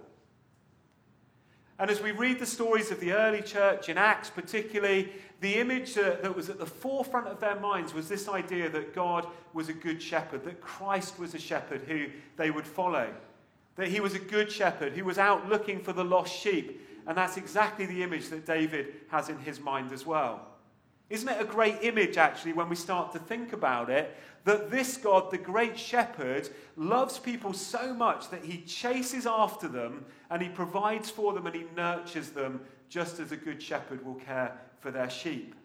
And 1.81 1.91
as 1.91 2.03
we 2.03 2.13
read 2.13 2.39
the 2.39 2.45
stories 2.45 2.91
of 2.91 3.01
the 3.01 3.13
early 3.13 3.41
church 3.41 3.89
in 3.89 3.97
Acts, 3.97 4.29
particularly, 4.29 5.11
the 5.41 5.55
image 5.55 5.95
that 5.95 6.37
was 6.37 6.51
at 6.51 6.59
the 6.59 6.67
forefront 6.67 7.27
of 7.27 7.41
their 7.41 7.59
minds 7.59 7.95
was 7.95 8.07
this 8.07 8.29
idea 8.29 8.69
that 8.69 8.95
God 8.95 9.27
was 9.55 9.71
a 9.71 9.73
good 9.73 10.03
shepherd, 10.03 10.45
that 10.45 10.61
Christ 10.61 11.19
was 11.19 11.35
a 11.35 11.39
shepherd 11.39 11.81
who 11.89 12.09
they 12.37 12.51
would 12.51 12.67
follow, 12.67 13.09
that 13.77 13.89
he 13.89 13.99
was 13.99 14.13
a 14.13 14.19
good 14.19 14.53
shepherd 14.53 14.93
who 14.93 15.07
was 15.07 15.17
out 15.17 15.49
looking 15.49 15.81
for 15.81 15.95
the 15.95 16.05
lost 16.05 16.37
sheep. 16.37 16.87
And 17.07 17.17
that's 17.17 17.39
exactly 17.39 17.87
the 17.87 18.03
image 18.03 18.29
that 18.29 18.45
David 18.45 18.89
has 19.09 19.31
in 19.31 19.39
his 19.39 19.59
mind 19.59 19.91
as 19.91 20.05
well. 20.05 20.49
Isn't 21.11 21.29
it 21.29 21.41
a 21.41 21.45
great 21.45 21.79
image, 21.83 22.17
actually, 22.17 22.53
when 22.53 22.69
we 22.69 22.77
start 22.77 23.13
to 23.13 23.19
think 23.19 23.53
about 23.53 23.91
it, 23.91 24.17
that 24.45 24.71
this 24.71 24.97
God, 24.97 25.31
the 25.31 25.39
great 25.39 25.77
shepherd, 25.77 26.49
loves 26.77 27.19
people 27.19 27.53
so 27.53 27.93
much 27.93 28.31
that 28.31 28.45
he 28.45 28.63
chases 28.63 29.27
after 29.27 29.67
them 29.67 30.07
and 30.31 30.41
he 30.41 30.49
provides 30.49 31.11
for 31.11 31.33
them 31.33 31.47
and 31.47 31.55
he 31.55 31.67
nurtures 31.77 32.31
them 32.31 32.61
just 32.89 33.19
as 33.19 33.33
a 33.33 33.37
good 33.37 33.61
shepherd 33.61 34.05
will 34.07 34.15
care 34.15 34.57
for 34.79 34.93
their 34.93 35.11
sheep. 35.11 35.57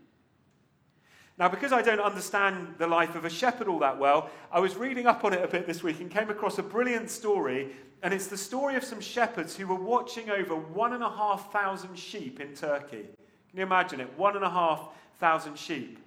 Now, 1.37 1.47
because 1.47 1.71
I 1.71 1.81
don't 1.81 1.99
understand 1.99 2.75
the 2.77 2.87
life 2.87 3.15
of 3.15 3.25
a 3.25 3.29
shepherd 3.29 3.67
all 3.67 3.79
that 3.79 3.99
well, 3.99 4.29
I 4.51 4.59
was 4.59 4.75
reading 4.75 5.05
up 5.05 5.23
on 5.25 5.33
it 5.33 5.43
a 5.43 5.47
bit 5.47 5.67
this 5.67 5.83
week 5.83 5.99
and 5.99 6.09
came 6.09 6.29
across 6.29 6.57
a 6.57 6.63
brilliant 6.63 7.09
story. 7.09 7.75
And 8.01 8.13
it's 8.13 8.27
the 8.27 8.37
story 8.37 8.75
of 8.75 8.83
some 8.83 9.01
shepherds 9.01 9.55
who 9.55 9.67
were 9.67 9.75
watching 9.75 10.29
over 10.29 10.55
one 10.55 10.93
and 10.93 11.03
a 11.03 11.09
half 11.09 11.51
thousand 11.51 11.97
sheep 11.99 12.39
in 12.39 12.55
Turkey. 12.55 13.03
Can 13.49 13.59
you 13.59 13.63
imagine 13.63 13.99
it? 13.99 14.17
One 14.17 14.35
and 14.35 14.45
a 14.45 14.49
half 14.49 14.89
thousand 15.19 15.57
sheep. 15.57 15.99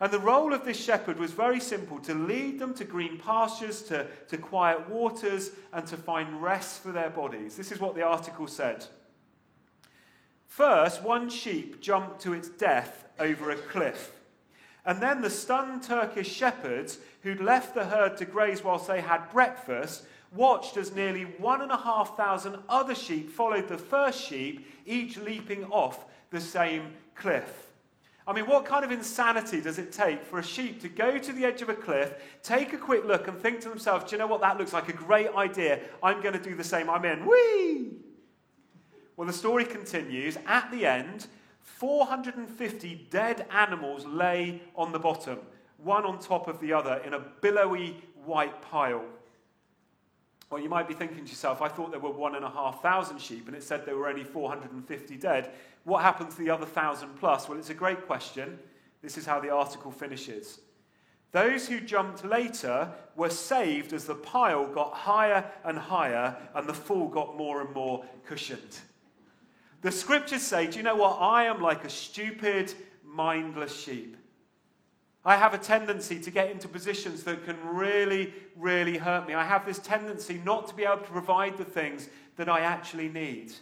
And 0.00 0.10
the 0.10 0.18
role 0.18 0.52
of 0.52 0.64
this 0.64 0.82
shepherd 0.82 1.18
was 1.18 1.30
very 1.30 1.60
simple 1.60 2.00
to 2.00 2.12
lead 2.12 2.58
them 2.58 2.74
to 2.74 2.84
green 2.84 3.18
pastures, 3.18 3.82
to, 3.82 4.06
to 4.28 4.36
quiet 4.36 4.88
waters, 4.88 5.52
and 5.72 5.86
to 5.86 5.96
find 5.96 6.42
rest 6.42 6.82
for 6.82 6.90
their 6.90 7.10
bodies. 7.10 7.56
This 7.56 7.70
is 7.70 7.78
what 7.78 7.94
the 7.94 8.02
article 8.02 8.48
said. 8.48 8.84
First, 10.48 11.02
one 11.02 11.30
sheep 11.30 11.80
jumped 11.80 12.20
to 12.22 12.32
its 12.32 12.48
death 12.48 13.04
over 13.20 13.50
a 13.50 13.56
cliff. 13.56 14.12
And 14.84 15.00
then 15.00 15.22
the 15.22 15.30
stunned 15.30 15.84
Turkish 15.84 16.30
shepherds, 16.30 16.98
who'd 17.22 17.40
left 17.40 17.74
the 17.74 17.84
herd 17.84 18.16
to 18.16 18.24
graze 18.24 18.64
whilst 18.64 18.88
they 18.88 19.00
had 19.00 19.30
breakfast, 19.30 20.04
watched 20.34 20.76
as 20.76 20.94
nearly 20.94 21.22
one 21.22 21.62
and 21.62 21.70
a 21.70 21.76
half 21.76 22.16
thousand 22.16 22.56
other 22.68 22.94
sheep 22.94 23.30
followed 23.30 23.68
the 23.68 23.78
first 23.78 24.20
sheep, 24.20 24.66
each 24.84 25.16
leaping 25.16 25.64
off 25.66 26.06
the 26.30 26.40
same 26.40 26.92
cliff. 27.14 27.71
I 28.26 28.32
mean, 28.32 28.46
what 28.46 28.64
kind 28.64 28.84
of 28.84 28.92
insanity 28.92 29.60
does 29.60 29.78
it 29.78 29.92
take 29.92 30.24
for 30.24 30.38
a 30.38 30.42
sheep 30.44 30.80
to 30.82 30.88
go 30.88 31.18
to 31.18 31.32
the 31.32 31.44
edge 31.44 31.60
of 31.60 31.68
a 31.68 31.74
cliff, 31.74 32.14
take 32.42 32.72
a 32.72 32.78
quick 32.78 33.04
look, 33.04 33.26
and 33.26 33.36
think 33.36 33.60
to 33.62 33.68
themselves, 33.68 34.04
do 34.04 34.14
you 34.14 34.18
know 34.18 34.28
what? 34.28 34.40
That 34.40 34.58
looks 34.58 34.72
like 34.72 34.88
a 34.88 34.92
great 34.92 35.28
idea. 35.34 35.80
I'm 36.02 36.22
going 36.22 36.34
to 36.34 36.42
do 36.42 36.54
the 36.54 36.64
same. 36.64 36.88
I'm 36.88 37.04
in. 37.04 37.26
Whee! 37.26 37.96
Well, 39.16 39.26
the 39.26 39.32
story 39.32 39.64
continues. 39.64 40.38
At 40.46 40.70
the 40.70 40.86
end, 40.86 41.26
450 41.62 43.08
dead 43.10 43.46
animals 43.50 44.06
lay 44.06 44.62
on 44.76 44.92
the 44.92 44.98
bottom, 45.00 45.38
one 45.78 46.04
on 46.04 46.20
top 46.20 46.46
of 46.46 46.60
the 46.60 46.72
other, 46.72 47.02
in 47.04 47.14
a 47.14 47.20
billowy 47.40 48.02
white 48.24 48.62
pile. 48.62 49.04
Well, 50.52 50.60
you 50.60 50.68
might 50.68 50.86
be 50.86 50.92
thinking 50.92 51.24
to 51.24 51.30
yourself, 51.30 51.62
I 51.62 51.68
thought 51.68 51.92
there 51.92 51.98
were 51.98 52.10
one 52.10 52.34
and 52.34 52.44
a 52.44 52.50
half 52.50 52.82
thousand 52.82 53.22
sheep, 53.22 53.48
and 53.48 53.56
it 53.56 53.62
said 53.62 53.86
there 53.86 53.96
were 53.96 54.06
only 54.06 54.22
450 54.22 55.16
dead. 55.16 55.50
What 55.84 56.02
happened 56.02 56.30
to 56.30 56.36
the 56.36 56.50
other 56.50 56.66
thousand 56.66 57.16
plus? 57.16 57.48
Well, 57.48 57.58
it's 57.58 57.70
a 57.70 57.74
great 57.74 58.06
question. 58.06 58.58
This 59.00 59.16
is 59.16 59.24
how 59.24 59.40
the 59.40 59.48
article 59.48 59.90
finishes. 59.90 60.60
Those 61.30 61.66
who 61.66 61.80
jumped 61.80 62.22
later 62.22 62.90
were 63.16 63.30
saved 63.30 63.94
as 63.94 64.04
the 64.04 64.14
pile 64.14 64.66
got 64.66 64.92
higher 64.92 65.50
and 65.64 65.78
higher 65.78 66.36
and 66.54 66.68
the 66.68 66.74
fall 66.74 67.08
got 67.08 67.34
more 67.34 67.62
and 67.62 67.72
more 67.72 68.04
cushioned. 68.26 68.80
The 69.80 69.90
scriptures 69.90 70.42
say, 70.42 70.66
Do 70.66 70.76
you 70.76 70.82
know 70.82 70.96
what? 70.96 71.16
I 71.18 71.44
am 71.44 71.62
like 71.62 71.86
a 71.86 71.90
stupid, 71.90 72.74
mindless 73.02 73.74
sheep. 73.74 74.18
I 75.24 75.36
have 75.36 75.54
a 75.54 75.58
tendency 75.58 76.18
to 76.18 76.30
get 76.30 76.50
into 76.50 76.66
positions 76.66 77.22
that 77.24 77.44
can 77.44 77.56
really, 77.64 78.34
really 78.56 78.98
hurt 78.98 79.28
me. 79.28 79.34
I 79.34 79.44
have 79.44 79.64
this 79.64 79.78
tendency 79.78 80.40
not 80.44 80.66
to 80.68 80.74
be 80.74 80.84
able 80.84 80.98
to 80.98 81.10
provide 81.10 81.56
the 81.56 81.64
things 81.64 82.08
that 82.36 82.48
I 82.48 82.60
actually 82.60 83.08
need. 83.08 83.52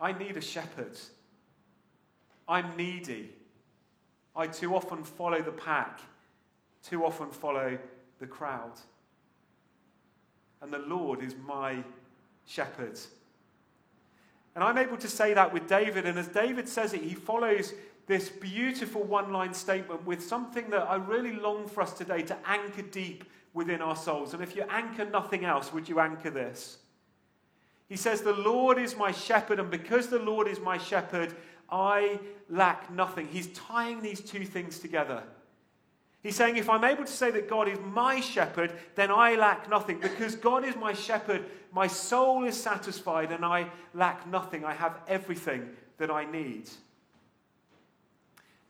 I 0.00 0.12
need 0.12 0.36
a 0.36 0.40
shepherd. 0.40 0.98
I'm 2.48 2.74
needy. 2.76 3.30
I 4.34 4.46
too 4.46 4.74
often 4.74 5.04
follow 5.04 5.42
the 5.42 5.52
pack, 5.52 6.00
too 6.82 7.04
often 7.04 7.30
follow 7.30 7.76
the 8.18 8.26
crowd. 8.26 8.72
And 10.62 10.72
the 10.72 10.78
Lord 10.78 11.22
is 11.22 11.34
my 11.46 11.82
shepherd. 12.46 12.98
And 14.54 14.64
I'm 14.64 14.78
able 14.78 14.96
to 14.96 15.08
say 15.08 15.34
that 15.34 15.52
with 15.52 15.68
David. 15.68 16.06
And 16.06 16.18
as 16.18 16.28
David 16.28 16.68
says 16.68 16.94
it, 16.94 17.02
he 17.02 17.14
follows 17.14 17.74
this 18.08 18.28
beautiful 18.28 19.04
one 19.04 19.32
line 19.32 19.54
statement 19.54 20.04
with 20.04 20.26
something 20.26 20.68
that 20.70 20.82
I 20.82 20.96
really 20.96 21.34
long 21.34 21.68
for 21.68 21.82
us 21.82 21.92
today 21.92 22.22
to 22.22 22.36
anchor 22.46 22.82
deep 22.82 23.24
within 23.54 23.80
our 23.80 23.96
souls. 23.96 24.34
And 24.34 24.42
if 24.42 24.56
you 24.56 24.64
anchor 24.68 25.04
nothing 25.04 25.44
else, 25.44 25.72
would 25.72 25.88
you 25.88 26.00
anchor 26.00 26.30
this? 26.30 26.78
He 27.88 27.96
says, 27.96 28.22
The 28.22 28.32
Lord 28.32 28.78
is 28.78 28.96
my 28.96 29.12
shepherd, 29.12 29.60
and 29.60 29.70
because 29.70 30.08
the 30.08 30.18
Lord 30.18 30.48
is 30.48 30.58
my 30.58 30.78
shepherd, 30.78 31.34
I 31.70 32.18
lack 32.48 32.90
nothing. 32.90 33.28
He's 33.28 33.48
tying 33.48 34.00
these 34.00 34.20
two 34.20 34.44
things 34.44 34.78
together. 34.78 35.22
He's 36.22 36.34
saying, 36.34 36.56
if 36.56 36.68
I'm 36.68 36.84
able 36.84 37.04
to 37.04 37.12
say 37.12 37.30
that 37.30 37.48
God 37.48 37.68
is 37.68 37.78
my 37.80 38.20
shepherd, 38.20 38.72
then 38.96 39.10
I 39.10 39.36
lack 39.36 39.70
nothing. 39.70 40.00
Because 40.00 40.34
God 40.34 40.64
is 40.64 40.74
my 40.74 40.92
shepherd, 40.92 41.44
my 41.72 41.86
soul 41.86 42.44
is 42.44 42.60
satisfied 42.60 43.30
and 43.30 43.44
I 43.44 43.70
lack 43.94 44.26
nothing. 44.26 44.64
I 44.64 44.74
have 44.74 44.98
everything 45.06 45.68
that 45.98 46.10
I 46.10 46.24
need. 46.24 46.68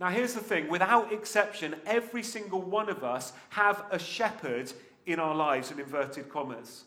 Now, 0.01 0.11
here's 0.11 0.35
the 0.35 0.41
thing 0.41 0.69
without 0.69 1.13
exception, 1.13 1.75
every 1.85 2.23
single 2.23 2.63
one 2.63 2.89
of 2.89 3.03
us 3.03 3.33
have 3.51 3.85
a 3.91 3.99
shepherd 3.99 4.73
in 5.07 5.19
our 5.19 5.35
lives, 5.35 5.71
in 5.71 5.81
inverted 5.81 6.29
commas. 6.29 6.85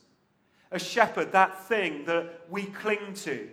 A 0.72 0.80
shepherd, 0.80 1.34
that 1.34 1.64
thing 1.66 2.06
that 2.06 2.42
we 2.50 2.64
cling 2.64 3.14
to. 3.16 3.50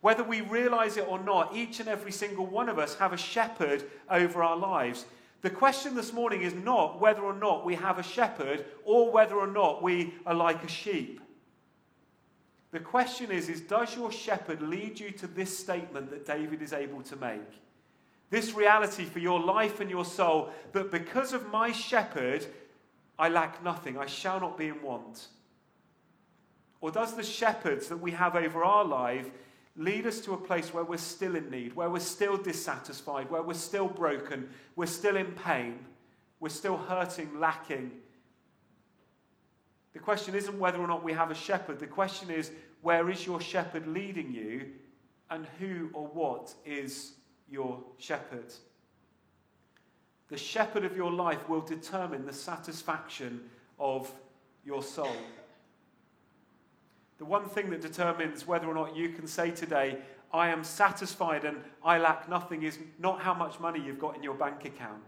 Whether 0.00 0.24
we 0.24 0.40
realize 0.40 0.96
it 0.96 1.06
or 1.08 1.18
not, 1.20 1.54
each 1.54 1.80
and 1.80 1.88
every 1.88 2.12
single 2.12 2.46
one 2.46 2.68
of 2.68 2.78
us 2.78 2.96
have 2.96 3.12
a 3.12 3.16
shepherd 3.16 3.84
over 4.10 4.42
our 4.42 4.56
lives. 4.56 5.04
The 5.42 5.50
question 5.50 5.94
this 5.94 6.12
morning 6.12 6.42
is 6.42 6.54
not 6.54 7.00
whether 7.00 7.22
or 7.22 7.34
not 7.34 7.64
we 7.64 7.76
have 7.76 7.98
a 7.98 8.02
shepherd 8.02 8.64
or 8.84 9.10
whether 9.12 9.36
or 9.36 9.46
not 9.46 9.82
we 9.82 10.14
are 10.24 10.34
like 10.34 10.64
a 10.64 10.68
sheep. 10.68 11.20
The 12.72 12.80
question 12.80 13.30
is, 13.30 13.48
is 13.48 13.60
does 13.60 13.94
your 13.94 14.10
shepherd 14.10 14.60
lead 14.60 14.98
you 14.98 15.10
to 15.12 15.26
this 15.26 15.56
statement 15.56 16.10
that 16.10 16.26
David 16.26 16.62
is 16.62 16.72
able 16.72 17.02
to 17.02 17.16
make? 17.16 17.65
This 18.30 18.54
reality 18.54 19.04
for 19.04 19.20
your 19.20 19.40
life 19.40 19.80
and 19.80 19.88
your 19.88 20.04
soul 20.04 20.50
that 20.72 20.90
because 20.90 21.32
of 21.32 21.50
my 21.50 21.72
shepherd, 21.72 22.44
I 23.18 23.28
lack 23.28 23.62
nothing, 23.62 23.96
I 23.96 24.06
shall 24.06 24.40
not 24.40 24.58
be 24.58 24.68
in 24.68 24.82
want. 24.82 25.28
Or 26.80 26.90
does 26.90 27.14
the 27.14 27.22
shepherds 27.22 27.88
that 27.88 27.96
we 27.96 28.10
have 28.12 28.36
over 28.36 28.64
our 28.64 28.84
life 28.84 29.30
lead 29.76 30.06
us 30.06 30.20
to 30.20 30.32
a 30.32 30.36
place 30.38 30.72
where 30.72 30.84
we're 30.84 30.96
still 30.96 31.36
in 31.36 31.50
need, 31.50 31.74
where 31.74 31.90
we're 31.90 32.00
still 32.00 32.36
dissatisfied, 32.36 33.30
where 33.30 33.42
we're 33.42 33.54
still 33.54 33.88
broken, 33.88 34.48
we're 34.74 34.86
still 34.86 35.16
in 35.16 35.32
pain, 35.32 35.78
we're 36.40 36.48
still 36.48 36.76
hurting, 36.76 37.38
lacking. 37.38 37.90
The 39.92 39.98
question 39.98 40.34
isn't 40.34 40.58
whether 40.58 40.78
or 40.78 40.86
not 40.86 41.04
we 41.04 41.12
have 41.12 41.30
a 41.30 41.34
shepherd. 41.34 41.78
The 41.78 41.86
question 41.86 42.30
is, 42.30 42.50
where 42.82 43.08
is 43.08 43.24
your 43.24 43.40
shepherd 43.40 43.86
leading 43.86 44.32
you, 44.32 44.72
and 45.30 45.46
who 45.58 45.90
or 45.92 46.06
what 46.06 46.54
is 46.64 47.12
your 47.50 47.82
shepherd? 47.98 48.52
The 50.28 50.36
shepherd 50.36 50.84
of 50.84 50.96
your 50.96 51.12
life 51.12 51.48
will 51.48 51.60
determine 51.60 52.26
the 52.26 52.32
satisfaction 52.32 53.42
of 53.78 54.10
your 54.64 54.82
soul. 54.82 55.16
The 57.18 57.24
one 57.24 57.48
thing 57.48 57.70
that 57.70 57.80
determines 57.80 58.46
whether 58.46 58.66
or 58.66 58.74
not 58.74 58.96
you 58.96 59.10
can 59.10 59.26
say 59.26 59.50
today, 59.50 59.98
I 60.32 60.48
am 60.48 60.64
satisfied 60.64 61.44
and 61.44 61.58
I 61.82 61.98
lack 61.98 62.28
nothing, 62.28 62.62
is 62.62 62.78
not 62.98 63.20
how 63.20 63.32
much 63.32 63.60
money 63.60 63.80
you've 63.80 63.98
got 63.98 64.16
in 64.16 64.22
your 64.22 64.34
bank 64.34 64.64
account. 64.64 65.02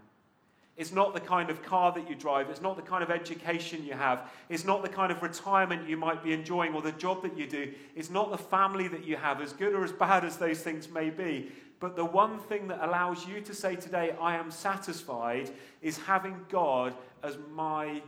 It's 0.79 0.93
not 0.93 1.13
the 1.13 1.19
kind 1.19 1.49
of 1.49 1.61
car 1.61 1.91
that 1.91 2.09
you 2.09 2.15
drive. 2.15 2.49
It's 2.49 2.61
not 2.61 2.77
the 2.77 2.81
kind 2.81 3.03
of 3.03 3.11
education 3.11 3.83
you 3.83 3.93
have. 3.93 4.31
It's 4.47 4.63
not 4.63 4.81
the 4.81 4.87
kind 4.87 5.11
of 5.11 5.21
retirement 5.21 5.89
you 5.89 5.97
might 5.97 6.23
be 6.23 6.31
enjoying 6.31 6.73
or 6.73 6.81
the 6.81 6.93
job 6.93 7.21
that 7.23 7.37
you 7.37 7.47
do. 7.47 7.73
It's 7.97 8.09
not 8.09 8.31
the 8.31 8.37
family 8.37 8.87
that 8.87 9.03
you 9.03 9.17
have, 9.17 9.41
as 9.41 9.51
good 9.51 9.73
or 9.73 9.83
as 9.83 9.91
bad 9.91 10.23
as 10.23 10.37
those 10.37 10.61
things 10.61 10.87
may 10.87 11.09
be. 11.09 11.51
But 11.79 11.95
the 11.95 12.05
one 12.05 12.39
thing 12.39 12.67
that 12.67 12.83
allows 12.83 13.25
you 13.27 13.41
to 13.41 13.53
say 13.53 13.75
today, 13.75 14.15
I 14.19 14.35
am 14.35 14.51
satisfied, 14.51 15.51
is 15.81 15.97
having 15.97 16.45
God 16.49 16.93
as 17.23 17.37
my 17.53 18.01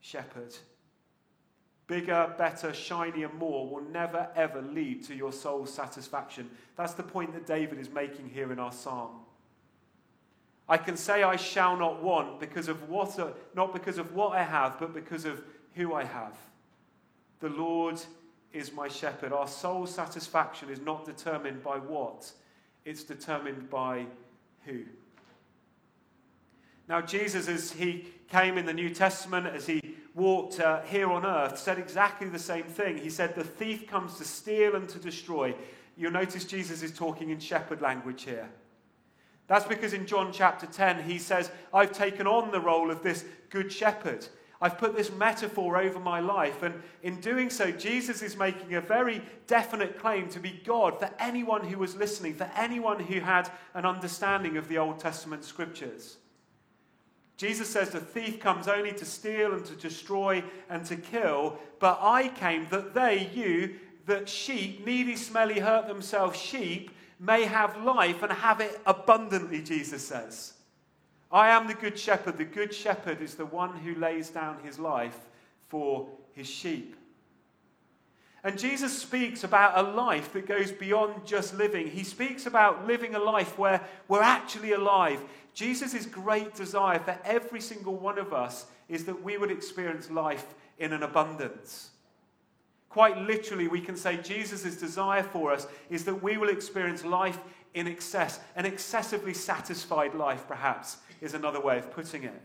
shepherd 0.00 0.54
bigger, 1.90 2.32
better, 2.38 2.72
shinier, 2.72 3.28
more 3.30 3.68
will 3.68 3.82
never 3.82 4.28
ever 4.36 4.62
lead 4.62 5.02
to 5.02 5.12
your 5.12 5.32
soul's 5.32 5.74
satisfaction. 5.74 6.48
That's 6.76 6.94
the 6.94 7.02
point 7.02 7.34
that 7.34 7.46
David 7.46 7.80
is 7.80 7.90
making 7.90 8.30
here 8.30 8.52
in 8.52 8.60
our 8.60 8.70
psalm. 8.70 9.22
I 10.68 10.76
can 10.76 10.96
say 10.96 11.24
I 11.24 11.34
shall 11.34 11.76
not 11.76 12.00
want 12.00 12.38
because 12.38 12.68
of 12.68 12.88
what, 12.88 13.18
not 13.56 13.72
because 13.72 13.98
of 13.98 14.14
what 14.14 14.38
I 14.38 14.44
have, 14.44 14.78
but 14.78 14.94
because 14.94 15.24
of 15.24 15.42
who 15.74 15.92
I 15.92 16.04
have. 16.04 16.38
The 17.40 17.48
Lord 17.48 18.00
is 18.52 18.72
my 18.72 18.86
shepherd. 18.86 19.32
Our 19.32 19.48
soul's 19.48 19.92
satisfaction 19.92 20.70
is 20.70 20.80
not 20.80 21.04
determined 21.04 21.60
by 21.64 21.78
what, 21.78 22.30
it's 22.90 23.04
determined 23.04 23.70
by 23.70 24.04
who. 24.64 24.82
Now, 26.88 27.00
Jesus, 27.00 27.48
as 27.48 27.70
he 27.70 28.08
came 28.28 28.58
in 28.58 28.66
the 28.66 28.74
New 28.74 28.90
Testament, 28.90 29.46
as 29.46 29.64
he 29.64 29.94
walked 30.12 30.58
uh, 30.58 30.82
here 30.82 31.08
on 31.08 31.24
earth 31.24 31.56
said 31.56 31.78
exactly 31.78 32.28
the 32.28 32.38
same 32.38 32.64
thing. 32.64 32.98
He 32.98 33.08
said, 33.08 33.36
The 33.36 33.44
thief 33.44 33.86
comes 33.86 34.18
to 34.18 34.24
steal 34.24 34.74
and 34.74 34.88
to 34.88 34.98
destroy. 34.98 35.54
You'll 35.96 36.10
notice 36.10 36.44
Jesus 36.44 36.82
is 36.82 36.90
talking 36.90 37.30
in 37.30 37.38
shepherd 37.38 37.80
language 37.80 38.24
here. 38.24 38.48
That's 39.46 39.66
because 39.66 39.92
in 39.92 40.06
John 40.06 40.32
chapter 40.32 40.66
10, 40.66 41.04
he 41.04 41.18
says, 41.18 41.52
I've 41.72 41.92
taken 41.92 42.26
on 42.26 42.50
the 42.50 42.60
role 42.60 42.90
of 42.90 43.04
this 43.04 43.24
good 43.50 43.72
shepherd. 43.72 44.26
I've 44.62 44.78
put 44.78 44.94
this 44.94 45.10
metaphor 45.10 45.78
over 45.78 45.98
my 45.98 46.20
life. 46.20 46.62
And 46.62 46.82
in 47.02 47.20
doing 47.20 47.48
so, 47.48 47.70
Jesus 47.70 48.22
is 48.22 48.36
making 48.36 48.74
a 48.74 48.80
very 48.80 49.22
definite 49.46 49.98
claim 49.98 50.28
to 50.30 50.40
be 50.40 50.60
God 50.64 50.98
for 50.98 51.10
anyone 51.18 51.64
who 51.64 51.78
was 51.78 51.96
listening, 51.96 52.34
for 52.34 52.50
anyone 52.56 53.00
who 53.00 53.20
had 53.20 53.50
an 53.74 53.86
understanding 53.86 54.58
of 54.58 54.68
the 54.68 54.78
Old 54.78 54.98
Testament 54.98 55.44
scriptures. 55.44 56.18
Jesus 57.38 57.70
says 57.70 57.88
the 57.88 58.00
thief 58.00 58.38
comes 58.38 58.68
only 58.68 58.92
to 58.92 59.06
steal 59.06 59.54
and 59.54 59.64
to 59.64 59.74
destroy 59.74 60.44
and 60.68 60.84
to 60.84 60.96
kill, 60.96 61.58
but 61.78 61.98
I 62.02 62.28
came 62.28 62.66
that 62.68 62.92
they, 62.92 63.30
you, 63.32 63.76
that 64.04 64.28
sheep, 64.28 64.84
needy, 64.84 65.16
smelly, 65.16 65.58
hurt 65.58 65.86
themselves 65.86 66.38
sheep, 66.38 66.90
may 67.18 67.44
have 67.44 67.82
life 67.82 68.22
and 68.22 68.30
have 68.30 68.60
it 68.60 68.78
abundantly, 68.84 69.62
Jesus 69.62 70.06
says. 70.06 70.52
I 71.32 71.50
am 71.50 71.66
the 71.66 71.74
good 71.74 71.98
shepherd. 71.98 72.38
The 72.38 72.44
good 72.44 72.74
shepherd 72.74 73.20
is 73.20 73.34
the 73.34 73.46
one 73.46 73.76
who 73.76 73.94
lays 73.94 74.30
down 74.30 74.58
his 74.64 74.78
life 74.78 75.18
for 75.68 76.08
his 76.32 76.48
sheep. 76.48 76.96
And 78.42 78.58
Jesus 78.58 78.96
speaks 78.96 79.44
about 79.44 79.78
a 79.78 79.90
life 79.90 80.32
that 80.32 80.46
goes 80.46 80.72
beyond 80.72 81.26
just 81.26 81.54
living. 81.54 81.86
He 81.86 82.04
speaks 82.04 82.46
about 82.46 82.86
living 82.86 83.14
a 83.14 83.18
life 83.18 83.58
where 83.58 83.82
we're 84.08 84.22
actually 84.22 84.72
alive. 84.72 85.22
Jesus' 85.52 86.06
great 86.06 86.54
desire 86.54 86.98
for 86.98 87.18
every 87.24 87.60
single 87.60 87.96
one 87.96 88.18
of 88.18 88.32
us 88.32 88.66
is 88.88 89.04
that 89.04 89.22
we 89.22 89.36
would 89.36 89.50
experience 89.50 90.10
life 90.10 90.54
in 90.78 90.92
an 90.92 91.02
abundance. 91.02 91.90
Quite 92.88 93.18
literally, 93.18 93.68
we 93.68 93.80
can 93.80 93.94
say 93.94 94.16
Jesus' 94.16 94.76
desire 94.76 95.22
for 95.22 95.52
us 95.52 95.66
is 95.90 96.04
that 96.06 96.22
we 96.22 96.38
will 96.38 96.48
experience 96.48 97.04
life 97.04 97.38
in 97.74 97.86
excess. 97.86 98.40
An 98.56 98.66
excessively 98.66 99.34
satisfied 99.34 100.14
life, 100.14 100.48
perhaps, 100.48 100.96
is 101.20 101.34
another 101.34 101.60
way 101.60 101.78
of 101.78 101.90
putting 101.90 102.24
it. 102.24 102.42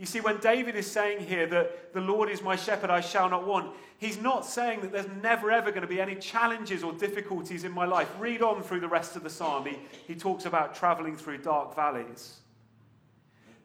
You 0.00 0.06
see, 0.06 0.20
when 0.20 0.38
David 0.38 0.76
is 0.76 0.90
saying 0.90 1.26
here 1.26 1.46
that 1.48 1.92
the 1.92 2.00
Lord 2.00 2.30
is 2.30 2.40
my 2.40 2.56
shepherd, 2.56 2.88
I 2.88 3.02
shall 3.02 3.28
not 3.28 3.46
want, 3.46 3.76
he's 3.98 4.18
not 4.18 4.46
saying 4.46 4.80
that 4.80 4.92
there's 4.92 5.08
never 5.22 5.50
ever 5.50 5.70
going 5.70 5.82
to 5.82 5.86
be 5.86 6.00
any 6.00 6.14
challenges 6.14 6.82
or 6.82 6.94
difficulties 6.94 7.64
in 7.64 7.72
my 7.72 7.84
life. 7.84 8.08
Read 8.18 8.40
on 8.40 8.62
through 8.62 8.80
the 8.80 8.88
rest 8.88 9.14
of 9.14 9.22
the 9.22 9.28
psalm. 9.28 9.66
He, 9.66 9.76
he 10.06 10.14
talks 10.14 10.46
about 10.46 10.74
traveling 10.74 11.18
through 11.18 11.38
dark 11.38 11.76
valleys. 11.76 12.38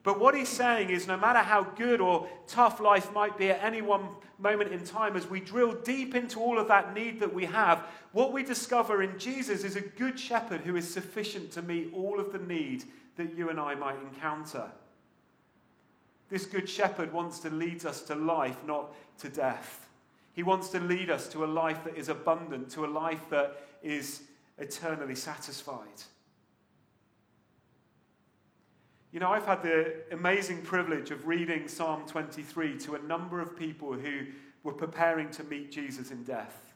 But 0.04 0.20
what 0.20 0.36
he's 0.36 0.50
saying 0.50 0.90
is 0.90 1.08
no 1.08 1.16
matter 1.16 1.40
how 1.40 1.64
good 1.64 2.02
or 2.02 2.28
tough 2.48 2.82
life 2.82 3.14
might 3.14 3.38
be 3.38 3.50
at 3.50 3.64
any 3.64 3.82
one 3.82 4.06
moment 4.38 4.74
in 4.74 4.84
time, 4.84 5.16
as 5.16 5.30
we 5.30 5.40
drill 5.40 5.74
deep 5.84 6.16
into 6.16 6.42
all 6.42 6.60
of 6.60 6.68
that 6.68 6.94
need 6.94 7.22
that 7.22 7.34
we 7.34 7.46
have, 7.46 7.88
what 8.12 8.34
we 8.34 8.44
discover 8.44 9.02
in 9.02 9.18
Jesus 9.18 9.64
is 9.64 9.78
a 9.78 9.82
good 9.82 10.20
shepherd 10.20 10.62
who 10.62 10.76
is 10.76 10.94
sufficient 10.94 11.52
to 11.54 11.62
meet 11.62 11.94
all 11.94 12.20
of 12.20 12.34
the 12.34 12.40
need 12.40 12.84
that 13.18 13.38
you 13.38 13.50
and 13.50 13.60
I 13.60 13.76
might 13.76 14.00
encounter. 14.00 14.70
This 16.30 16.46
good 16.46 16.68
shepherd 16.68 17.14
wants 17.14 17.40
to 17.40 17.50
lead 17.50 17.86
us 17.86 18.02
to 18.04 18.16
life, 18.16 18.58
not 18.66 18.94
to 19.20 19.30
death. 19.30 19.88
He 20.34 20.44
wants 20.44 20.70
to 20.70 20.80
lead 20.80 21.10
us 21.10 21.28
to 21.30 21.46
a 21.46 21.48
life 21.48 21.84
that 21.86 21.96
is 21.96 22.10
abundant, 22.10 22.70
to 22.72 22.86
a 22.86 22.88
life 22.88 23.30
that 23.30 23.62
is 23.82 24.24
eternally 24.58 25.16
satisfied. 25.16 26.04
You 29.12 29.22
know, 29.22 29.32
I've 29.32 29.46
had 29.46 29.64
the 29.64 29.94
amazing 30.12 30.62
privilege 30.64 31.10
of 31.10 31.26
reading 31.26 31.70
Psalm 31.70 32.04
23 32.06 32.78
to 32.80 32.96
a 32.96 33.00
number 33.04 33.40
of 33.40 33.56
people 33.56 33.94
who 33.94 34.26
were 34.64 34.74
preparing 34.74 35.30
to 35.32 35.44
meet 35.46 35.72
Jesus 35.72 36.12
in 36.12 36.24
death. 36.24 36.74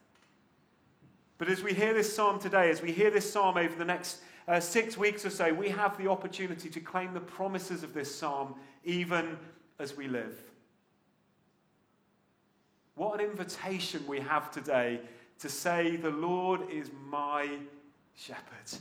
But 1.37 1.49
as 1.49 1.63
we 1.63 1.73
hear 1.73 1.93
this 1.93 2.13
psalm 2.13 2.39
today, 2.39 2.69
as 2.69 2.81
we 2.81 2.93
hear 2.93 3.09
this 3.09 3.29
psalm 3.29 3.57
over 3.57 3.75
the 3.75 3.83
next 3.83 4.21
uh, 4.49 4.59
six 4.59 4.97
weeks 4.97 5.23
or 5.25 5.29
so, 5.29 5.53
we 5.53 5.69
have 5.69 5.95
the 5.99 6.09
opportunity 6.09 6.69
to 6.69 6.79
claim 6.79 7.13
the 7.13 7.19
promises 7.19 7.83
of 7.83 7.93
this 7.93 8.13
psalm 8.13 8.55
even 8.83 9.37
as 9.77 9.95
we 9.95 10.07
live. 10.07 10.35
What 12.95 13.19
an 13.19 13.29
invitation 13.29 14.03
we 14.07 14.19
have 14.19 14.49
today 14.49 15.01
to 15.37 15.49
say, 15.49 15.97
The 15.97 16.09
Lord 16.09 16.61
is 16.71 16.89
my 17.07 17.47
shepherd. 18.15 18.79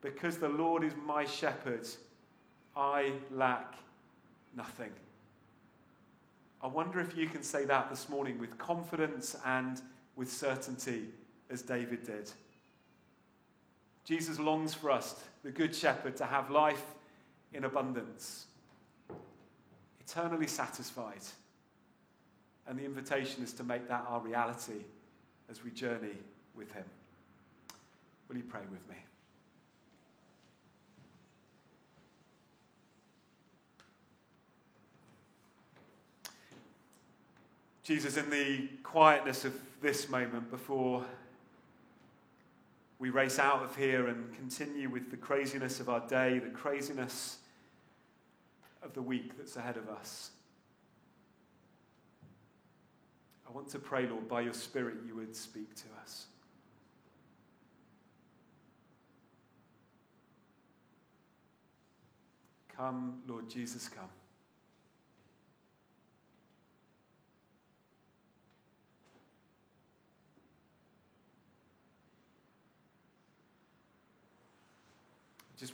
Because 0.00 0.38
the 0.38 0.48
Lord 0.48 0.84
is 0.84 0.92
my 1.04 1.24
shepherd, 1.24 1.88
I 2.76 3.12
lack 3.32 3.74
nothing. 4.56 4.92
I 6.62 6.68
wonder 6.68 7.00
if 7.00 7.16
you 7.16 7.26
can 7.26 7.42
say 7.42 7.64
that 7.64 7.90
this 7.90 8.08
morning 8.08 8.38
with 8.38 8.56
confidence 8.56 9.34
and 9.44 9.82
with 10.14 10.30
certainty, 10.30 11.06
as 11.50 11.60
David 11.60 12.06
did. 12.06 12.30
Jesus 14.04 14.38
longs 14.38 14.74
for 14.74 14.90
us, 14.90 15.14
the 15.42 15.50
Good 15.50 15.74
Shepherd, 15.74 16.16
to 16.16 16.26
have 16.26 16.50
life 16.50 16.84
in 17.52 17.64
abundance, 17.64 18.46
eternally 20.00 20.46
satisfied. 20.46 21.22
And 22.66 22.78
the 22.78 22.84
invitation 22.84 23.42
is 23.42 23.52
to 23.54 23.64
make 23.64 23.88
that 23.88 24.04
our 24.08 24.20
reality 24.20 24.84
as 25.50 25.64
we 25.64 25.70
journey 25.70 26.16
with 26.54 26.72
Him. 26.72 26.84
Will 28.28 28.36
you 28.36 28.42
pray 28.42 28.62
with 28.70 28.88
me? 28.88 28.96
Jesus, 37.82 38.16
in 38.16 38.30
the 38.30 38.68
quietness 38.82 39.44
of 39.44 39.54
this 39.82 40.08
moment 40.08 40.50
before 40.50 41.04
we 43.04 43.10
race 43.10 43.38
out 43.38 43.62
of 43.62 43.76
here 43.76 44.06
and 44.06 44.32
continue 44.32 44.88
with 44.88 45.10
the 45.10 45.16
craziness 45.18 45.78
of 45.78 45.90
our 45.90 46.00
day, 46.08 46.38
the 46.38 46.48
craziness 46.48 47.36
of 48.82 48.94
the 48.94 49.02
week 49.02 49.36
that's 49.36 49.56
ahead 49.56 49.76
of 49.76 49.90
us, 49.90 50.30
I 53.46 53.52
want 53.52 53.68
to 53.72 53.78
pray, 53.78 54.06
Lord, 54.06 54.26
by 54.26 54.40
your 54.40 54.54
Spirit, 54.54 54.94
you 55.06 55.16
would 55.16 55.36
speak 55.36 55.74
to 55.74 55.84
us. 56.02 56.28
Come, 62.74 63.20
Lord 63.28 63.50
Jesus, 63.50 63.86
come. 63.86 64.08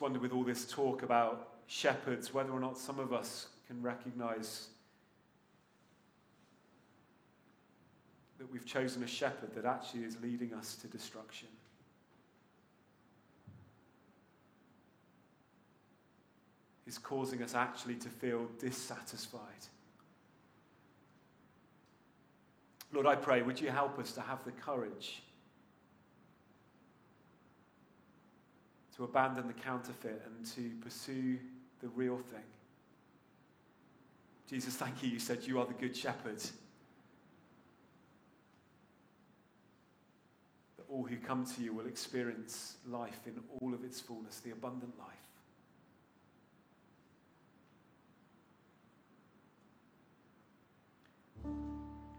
Just 0.00 0.02
wonder 0.02 0.18
with 0.18 0.32
all 0.32 0.44
this 0.44 0.64
talk 0.64 1.02
about 1.02 1.50
shepherds, 1.66 2.32
whether 2.32 2.50
or 2.52 2.58
not 2.58 2.78
some 2.78 2.98
of 2.98 3.12
us 3.12 3.48
can 3.66 3.82
recognize 3.82 4.68
that 8.38 8.50
we've 8.50 8.64
chosen 8.64 9.02
a 9.02 9.06
shepherd 9.06 9.54
that 9.54 9.66
actually 9.66 10.04
is 10.04 10.16
leading 10.22 10.54
us 10.54 10.74
to 10.76 10.86
destruction. 10.86 11.48
Is 16.86 16.96
causing 16.96 17.42
us 17.42 17.54
actually 17.54 17.96
to 17.96 18.08
feel 18.08 18.46
dissatisfied. 18.58 19.42
Lord, 22.90 23.04
I 23.04 23.16
pray, 23.16 23.42
would 23.42 23.60
you 23.60 23.68
help 23.68 23.98
us 23.98 24.12
to 24.12 24.22
have 24.22 24.42
the 24.46 24.52
courage 24.52 25.22
to 29.00 29.04
abandon 29.04 29.46
the 29.46 29.54
counterfeit 29.54 30.20
and 30.26 30.44
to 30.44 30.70
pursue 30.82 31.38
the 31.80 31.88
real 31.88 32.18
thing. 32.18 32.44
Jesus, 34.46 34.74
thank 34.74 35.02
you. 35.02 35.08
You 35.08 35.18
said 35.18 35.38
you 35.44 35.58
are 35.58 35.64
the 35.64 35.72
good 35.72 35.96
shepherd. 35.96 36.38
That 40.76 40.84
all 40.90 41.04
who 41.04 41.16
come 41.16 41.46
to 41.46 41.62
you 41.62 41.72
will 41.72 41.86
experience 41.86 42.76
life 42.86 43.26
in 43.26 43.40
all 43.58 43.72
of 43.72 43.84
its 43.84 44.00
fullness, 44.00 44.40
the 44.40 44.50
abundant 44.50 44.92
life. 44.98 45.08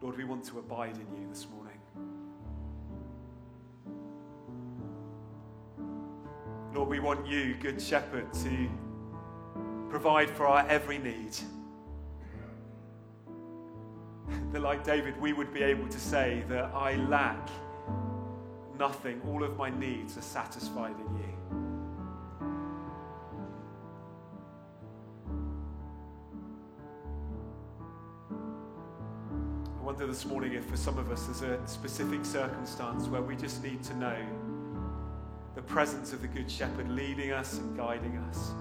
Lord, 0.02 0.17
we 0.17 0.24
want 0.24 0.46
to 0.46 0.58
abide 0.58 0.96
in 0.96 1.22
you 1.22 1.28
this 1.30 1.46
morning. 1.54 1.81
Lord, 6.74 6.88
we 6.88 7.00
want 7.00 7.28
you, 7.28 7.56
Good 7.56 7.82
Shepherd, 7.82 8.32
to 8.34 8.70
provide 9.90 10.30
for 10.30 10.48
our 10.48 10.66
every 10.68 10.98
need. 10.98 11.36
That, 14.54 14.62
like 14.62 14.86
David, 14.86 15.20
we 15.20 15.34
would 15.34 15.54
be 15.54 15.62
able 15.62 15.90
to 15.90 16.00
say 16.00 16.44
that 16.48 16.72
I 16.74 16.96
lack 16.96 17.50
nothing. 18.80 19.22
All 19.28 19.44
of 19.44 19.58
my 19.58 19.70
needs 19.70 20.18
are 20.18 20.22
satisfied 20.22 20.96
in 20.96 21.18
you. 21.18 21.32
I 29.80 29.84
wonder 29.84 30.08
this 30.08 30.26
morning 30.26 30.54
if 30.54 30.66
for 30.66 30.78
some 30.78 30.98
of 30.98 31.12
us 31.12 31.26
there's 31.26 31.42
a 31.42 31.68
specific 31.68 32.24
circumstance 32.24 33.08
where 33.08 33.22
we 33.22 33.36
just 33.36 33.62
need 33.62 33.84
to 33.84 33.94
know 33.98 34.16
the 35.62 35.74
presence 35.74 36.12
of 36.12 36.21
the 36.24 36.28
Good 36.28 36.50
Shepherd 36.50 36.89
leading 36.89 37.32
us 37.32 37.60
and 37.60 37.78
guiding 37.78 38.17
us. 38.17 38.52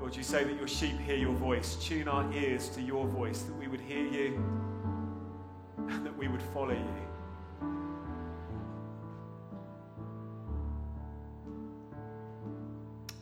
Lord, 0.00 0.16
you 0.16 0.22
say 0.22 0.44
that 0.44 0.56
your 0.56 0.68
sheep 0.68 0.98
hear 1.00 1.16
your 1.16 1.34
voice. 1.34 1.76
Tune 1.76 2.08
our 2.08 2.32
ears 2.32 2.68
to 2.70 2.80
your 2.80 3.06
voice, 3.06 3.42
that 3.42 3.54
we 3.54 3.68
would 3.68 3.82
hear 3.82 4.06
you 4.06 4.42
and 5.76 6.06
that 6.06 6.16
we 6.16 6.26
would 6.26 6.42
follow 6.54 6.72
you. 6.72 7.04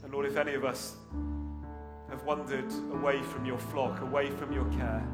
And 0.05 0.13
Lord, 0.13 0.27
if 0.27 0.37
any 0.37 0.55
of 0.55 0.65
us 0.65 0.95
have 2.11 2.23
wandered 2.23 2.73
away 2.93 3.21
from 3.23 3.45
your 3.45 3.59
flock, 3.59 4.01
away 4.03 4.31
from 4.31 4.53
your 4.53 4.67
care, 4.67 5.05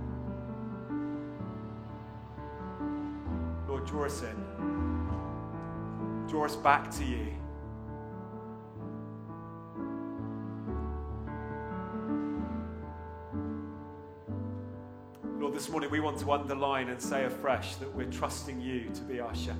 draw 3.99 4.07
us 4.07 4.23
in. 4.23 4.37
Draw 6.29 6.45
us 6.45 6.55
back 6.55 6.89
to 6.93 7.05
you. 7.05 7.27
Lord, 15.41 15.53
this 15.53 15.69
morning 15.69 15.91
we 15.91 15.99
want 15.99 16.19
to 16.21 16.31
underline 16.31 16.91
and 16.91 17.03
say 17.03 17.25
afresh 17.25 17.75
that 17.77 17.93
we're 17.93 18.11
trusting 18.11 18.61
you 18.61 18.89
to 18.95 19.01
be 19.03 19.19
our 19.19 19.35
shepherd. 19.35 19.59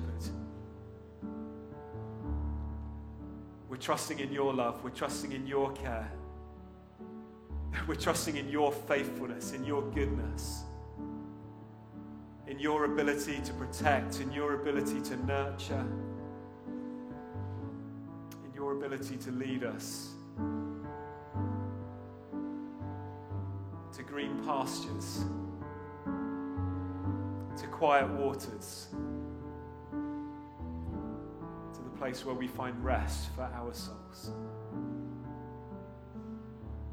We're 3.67 3.75
trusting 3.75 4.19
in 4.19 4.31
your 4.31 4.53
love. 4.53 4.81
We're 4.85 4.91
trusting 4.91 5.33
in 5.33 5.47
your 5.47 5.73
care. 5.73 6.09
We're 7.87 7.95
trusting 7.95 8.35
in 8.35 8.49
your 8.49 8.71
faithfulness, 8.71 9.53
in 9.53 9.63
your 9.63 9.81
goodness 9.91 10.63
in 12.59 12.63
your 12.63 12.83
ability 12.83 13.39
to 13.39 13.53
protect, 13.53 14.19
in 14.19 14.29
your 14.33 14.55
ability 14.55 14.99
to 14.99 15.15
nurture, 15.25 15.85
in 18.43 18.53
your 18.53 18.73
ability 18.73 19.15
to 19.15 19.31
lead 19.31 19.63
us 19.63 20.09
to 23.93 24.03
green 24.03 24.43
pastures, 24.43 25.23
to 27.55 27.65
quiet 27.67 28.09
waters, 28.09 28.87
to 31.73 31.81
the 31.81 31.97
place 31.97 32.25
where 32.25 32.35
we 32.35 32.47
find 32.47 32.83
rest 32.83 33.29
for 33.35 33.43
our 33.43 33.73
souls. 33.73 34.31